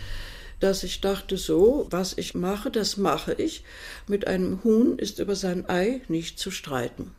dass 0.61 0.83
ich 0.83 1.03
dachte, 1.03 1.37
so, 1.37 1.89
was 1.91 2.17
ich 2.17 2.35
mache, 2.35 2.71
das 2.71 2.97
mache 2.97 3.35
ich. 3.35 3.65
Mit 4.07 4.27
einem 4.27 4.65
Huhn 4.65 4.99
ist 4.99 5.19
über 5.19 5.37
sein 5.37 5.69
Ei 5.69 6.01
nicht 6.09 6.39
zu 6.39 6.51
streiten. 6.51 7.15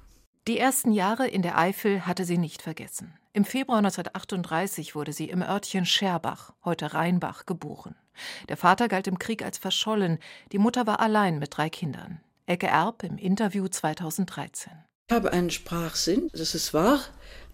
Die 0.45 0.59
ersten 0.59 0.91
Jahre 0.91 1.25
in 1.25 1.41
der 1.41 1.57
Eifel 1.57 2.05
hatte 2.05 2.25
sie 2.25 2.37
nicht 2.37 2.61
vergessen. 2.61 3.13
Im 3.31 3.45
Februar 3.45 3.77
1938 3.77 4.93
wurde 4.93 5.13
sie 5.13 5.29
im 5.29 5.41
Örtchen 5.41 5.85
Scherbach, 5.85 6.51
heute 6.65 6.93
Rheinbach, 6.93 7.45
geboren. 7.45 7.95
Der 8.49 8.57
Vater 8.57 8.89
galt 8.89 9.07
im 9.07 9.17
Krieg 9.19 9.41
als 9.41 9.57
verschollen, 9.57 10.19
die 10.51 10.57
Mutter 10.57 10.85
war 10.85 10.99
allein 10.99 11.39
mit 11.39 11.55
drei 11.55 11.69
Kindern. 11.69 12.19
Ecke 12.45 12.67
Erb 12.67 13.03
im 13.03 13.17
Interview 13.17 13.69
2013. 13.69 14.73
Ich 15.07 15.15
habe 15.15 15.31
einen 15.31 15.49
Sprachsinn, 15.49 16.29
das 16.33 16.55
ist 16.55 16.73
wahr. 16.73 16.99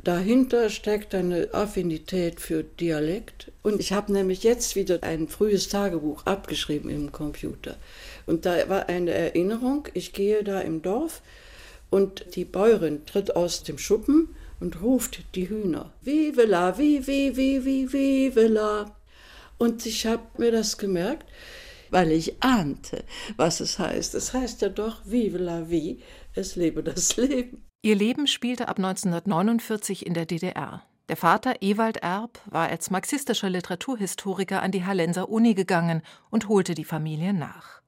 Dahinter 0.04 0.72
steckt 0.72 1.14
eine 1.14 1.50
Affinität 1.54 2.42
für 2.42 2.64
Dialekt. 2.64 3.52
Und 3.62 3.80
ich 3.80 3.94
habe 3.94 4.12
nämlich 4.12 4.42
jetzt 4.42 4.76
wieder 4.76 5.04
ein 5.04 5.28
frühes 5.28 5.70
Tagebuch 5.70 6.26
abgeschrieben 6.26 6.90
im 6.90 7.12
Computer. 7.12 7.76
Und 8.26 8.48
da 8.48 8.68
war 8.68 8.90
eine 8.90 9.12
Erinnerung, 9.12 9.88
ich 9.94 10.12
gehe 10.12 10.44
da 10.44 10.62
im 10.62 10.82
Dorf 10.82 11.22
und 11.90 12.36
die 12.36 12.46
Bäuerin 12.46 13.06
tritt 13.06 13.36
aus 13.36 13.64
dem 13.64 13.78
Schuppen 13.78 14.36
und 14.60 14.82
ruft 14.82 15.24
die 15.36 15.50
Hühner. 15.50 15.94
Vive 16.02 16.46
la, 16.46 16.78
vi, 16.78 17.06
vi, 17.06 17.36
vi, 17.36 17.64
vi, 17.66 17.92
vive 17.92 18.48
la. 18.48 18.96
Und 19.58 19.86
ich 19.86 20.06
habe 20.06 20.24
mir 20.38 20.52
das 20.52 20.78
gemerkt, 20.78 21.26
weil 21.90 22.12
ich 22.12 22.42
ahnte, 22.42 23.04
was 23.36 23.60
es 23.60 23.80
heißt. 23.80 24.16
Es 24.16 24.34
heißt 24.34 24.62
ja 24.62 24.70
doch 24.70 25.02
Vive 25.06 25.38
la 25.38 25.70
vie, 25.70 26.00
es 26.34 26.56
lebe 26.56 26.84
das 26.84 27.18
Leben. 27.18 27.66
Ihr 27.82 27.96
Leben 27.96 28.28
spielte 28.28 28.68
ab 28.68 28.78
1949 28.78 30.06
in 30.06 30.14
der 30.14 30.26
DDR. 30.26 30.84
Der 31.08 31.18
Vater 31.18 31.56
Ewald 31.62 31.98
Erb 31.98 32.40
war 32.46 32.68
als 32.68 32.92
marxistischer 32.92 33.50
Literaturhistoriker 33.50 34.62
an 34.62 34.72
die 34.72 34.86
Hallenser 34.86 35.30
Uni 35.30 35.56
gegangen 35.56 36.04
und 36.30 36.48
holte 36.50 36.76
die 36.76 36.84
Familie 36.84 37.34
nach. 37.34 37.82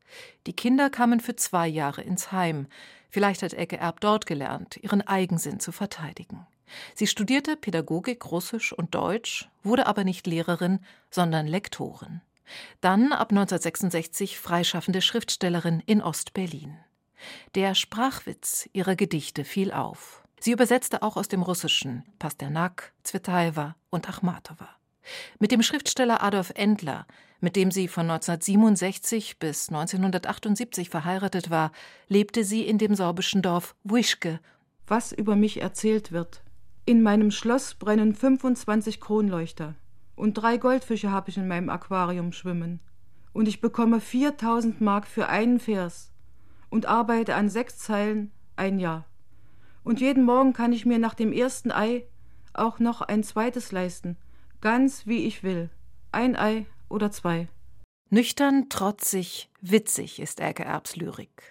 Die 0.47 0.53
Kinder 0.53 0.89
kamen 0.89 1.19
für 1.19 1.35
zwei 1.35 1.67
Jahre 1.67 2.01
ins 2.01 2.31
Heim. 2.31 2.67
Vielleicht 3.11 3.43
hat 3.43 3.53
Ecke 3.53 3.77
Erb 3.77 3.99
dort 3.99 4.25
gelernt, 4.25 4.77
ihren 4.77 5.01
Eigensinn 5.01 5.59
zu 5.59 5.71
verteidigen. 5.71 6.47
Sie 6.95 7.07
studierte 7.07 7.57
Pädagogik, 7.57 8.31
Russisch 8.31 8.71
und 8.71 8.95
Deutsch, 8.95 9.49
wurde 9.63 9.85
aber 9.85 10.05
nicht 10.05 10.25
Lehrerin, 10.25 10.79
sondern 11.09 11.45
Lektorin. 11.45 12.21
Dann 12.79 13.11
ab 13.11 13.31
1966 13.31 14.39
freischaffende 14.39 15.01
Schriftstellerin 15.01 15.81
in 15.85 16.01
Ostberlin. 16.01 16.77
Der 17.55 17.75
Sprachwitz 17.75 18.69
ihrer 18.73 18.95
Gedichte 18.95 19.43
fiel 19.43 19.71
auf. 19.71 20.23
Sie 20.39 20.51
übersetzte 20.51 21.03
auch 21.03 21.17
aus 21.17 21.27
dem 21.27 21.43
Russischen 21.43 22.03
Pasternak, 22.17 22.93
Zvetaeva 23.03 23.75
und 23.89 24.09
Achmatowa. 24.09 24.69
Mit 25.39 25.51
dem 25.51 25.61
Schriftsteller 25.61 26.21
Adolf 26.23 26.51
Endler, 26.55 27.05
mit 27.39 27.55
dem 27.55 27.71
sie 27.71 27.87
von 27.87 28.09
1967 28.09 29.39
bis 29.39 29.69
1978 29.69 30.89
verheiratet 30.89 31.49
war, 31.49 31.71
lebte 32.07 32.43
sie 32.43 32.65
in 32.65 32.77
dem 32.77 32.95
sorbischen 32.95 33.41
Dorf 33.41 33.75
Wischke. 33.83 34.39
Was 34.87 35.11
über 35.11 35.35
mich 35.35 35.61
erzählt 35.61 36.11
wird. 36.11 36.43
In 36.85 37.01
meinem 37.01 37.31
Schloss 37.31 37.75
brennen 37.75 38.13
25 38.13 38.99
Kronleuchter 38.99 39.75
und 40.15 40.35
drei 40.35 40.57
Goldfische 40.57 41.11
habe 41.11 41.29
ich 41.29 41.37
in 41.37 41.47
meinem 41.47 41.69
Aquarium 41.69 42.31
schwimmen. 42.31 42.79
Und 43.33 43.47
ich 43.47 43.61
bekomme 43.61 44.01
4000 44.01 44.81
Mark 44.81 45.07
für 45.07 45.29
einen 45.29 45.59
Vers 45.59 46.11
und 46.69 46.85
arbeite 46.85 47.35
an 47.35 47.49
sechs 47.49 47.77
Zeilen 47.77 48.31
ein 48.55 48.77
Jahr. 48.77 49.05
Und 49.83 50.01
jeden 50.01 50.25
Morgen 50.25 50.53
kann 50.53 50.73
ich 50.73 50.85
mir 50.85 50.99
nach 50.99 51.13
dem 51.13 51.31
ersten 51.31 51.71
Ei 51.71 52.05
auch 52.53 52.79
noch 52.79 53.01
ein 53.01 53.23
zweites 53.23 53.71
leisten– 53.71 54.17
Ganz 54.61 55.07
wie 55.07 55.25
ich 55.25 55.41
will. 55.41 55.71
Ein 56.11 56.35
Ei 56.35 56.67
oder 56.87 57.11
zwei. 57.11 57.47
Nüchtern, 58.11 58.69
trotzig, 58.69 59.49
witzig 59.59 60.19
ist 60.19 60.39
Elke 60.39 60.63
Erbs 60.63 60.95
Lyrik. 60.95 61.41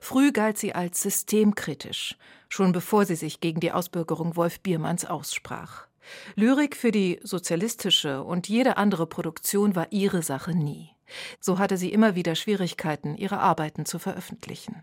Früh 0.00 0.32
galt 0.32 0.58
sie 0.58 0.74
als 0.74 1.00
systemkritisch, 1.00 2.16
schon 2.48 2.72
bevor 2.72 3.04
sie 3.04 3.14
sich 3.14 3.38
gegen 3.38 3.60
die 3.60 3.70
Ausbürgerung 3.70 4.34
Wolf 4.34 4.58
Biermanns 4.60 5.04
aussprach. 5.04 5.86
Lyrik 6.34 6.76
für 6.76 6.90
die 6.90 7.20
sozialistische 7.22 8.24
und 8.24 8.48
jede 8.48 8.76
andere 8.78 9.06
Produktion 9.06 9.76
war 9.76 9.92
ihre 9.92 10.24
Sache 10.24 10.52
nie. 10.52 10.90
So 11.38 11.58
hatte 11.60 11.76
sie 11.76 11.92
immer 11.92 12.16
wieder 12.16 12.34
Schwierigkeiten, 12.34 13.16
ihre 13.16 13.38
Arbeiten 13.38 13.86
zu 13.86 14.00
veröffentlichen. 14.00 14.82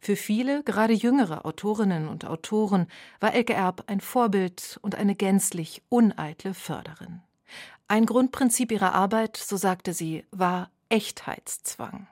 Für 0.00 0.16
viele, 0.16 0.62
gerade 0.62 0.94
jüngere 0.94 1.44
Autorinnen 1.44 2.08
und 2.08 2.24
Autoren, 2.24 2.86
war 3.20 3.34
Elke 3.34 3.52
Erb 3.52 3.84
ein 3.86 4.00
Vorbild 4.00 4.78
und 4.80 4.94
eine 4.94 5.14
gänzlich 5.14 5.82
uneitle 5.90 6.54
Förderin. 6.54 7.20
Ein 7.86 8.06
Grundprinzip 8.06 8.72
ihrer 8.72 8.94
Arbeit, 8.94 9.36
so 9.36 9.58
sagte 9.58 9.92
sie, 9.92 10.24
war 10.30 10.70
Echtheitszwang. 10.88 12.06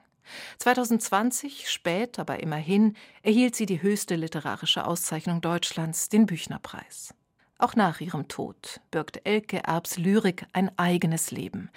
2020, 0.59 1.67
spät, 1.67 2.19
aber 2.19 2.41
immerhin, 2.41 2.95
erhielt 3.23 3.55
sie 3.55 3.65
die 3.65 3.81
höchste 3.81 4.15
literarische 4.15 4.85
Auszeichnung 4.85 5.41
Deutschlands, 5.41 6.09
den 6.09 6.27
Büchnerpreis. 6.27 7.15
Auch 7.57 7.75
nach 7.75 8.01
ihrem 8.01 8.27
Tod 8.27 8.81
birgt 8.91 9.25
Elke 9.25 9.63
Erbs 9.63 9.97
Lyrik 9.97 10.45
ein 10.53 10.71
eigenes 10.77 11.31
Leben, 11.31 11.71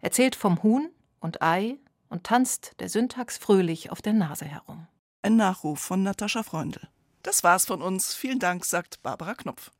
erzählt 0.00 0.36
vom 0.36 0.62
Huhn 0.62 0.88
und 1.20 1.42
Ei 1.42 1.76
und 2.08 2.24
tanzt 2.24 2.72
der 2.80 2.88
Syntax 2.88 3.36
fröhlich 3.36 3.90
auf 3.90 4.00
der 4.00 4.14
Nase 4.14 4.46
herum. 4.46 4.86
Ein 5.22 5.36
Nachruf 5.36 5.80
von 5.80 6.02
Natascha 6.02 6.42
Freundl. 6.42 6.88
Das 7.22 7.44
war's 7.44 7.66
von 7.66 7.82
uns. 7.82 8.14
Vielen 8.14 8.38
Dank, 8.38 8.64
sagt 8.64 9.02
Barbara 9.02 9.34
Knopf. 9.34 9.70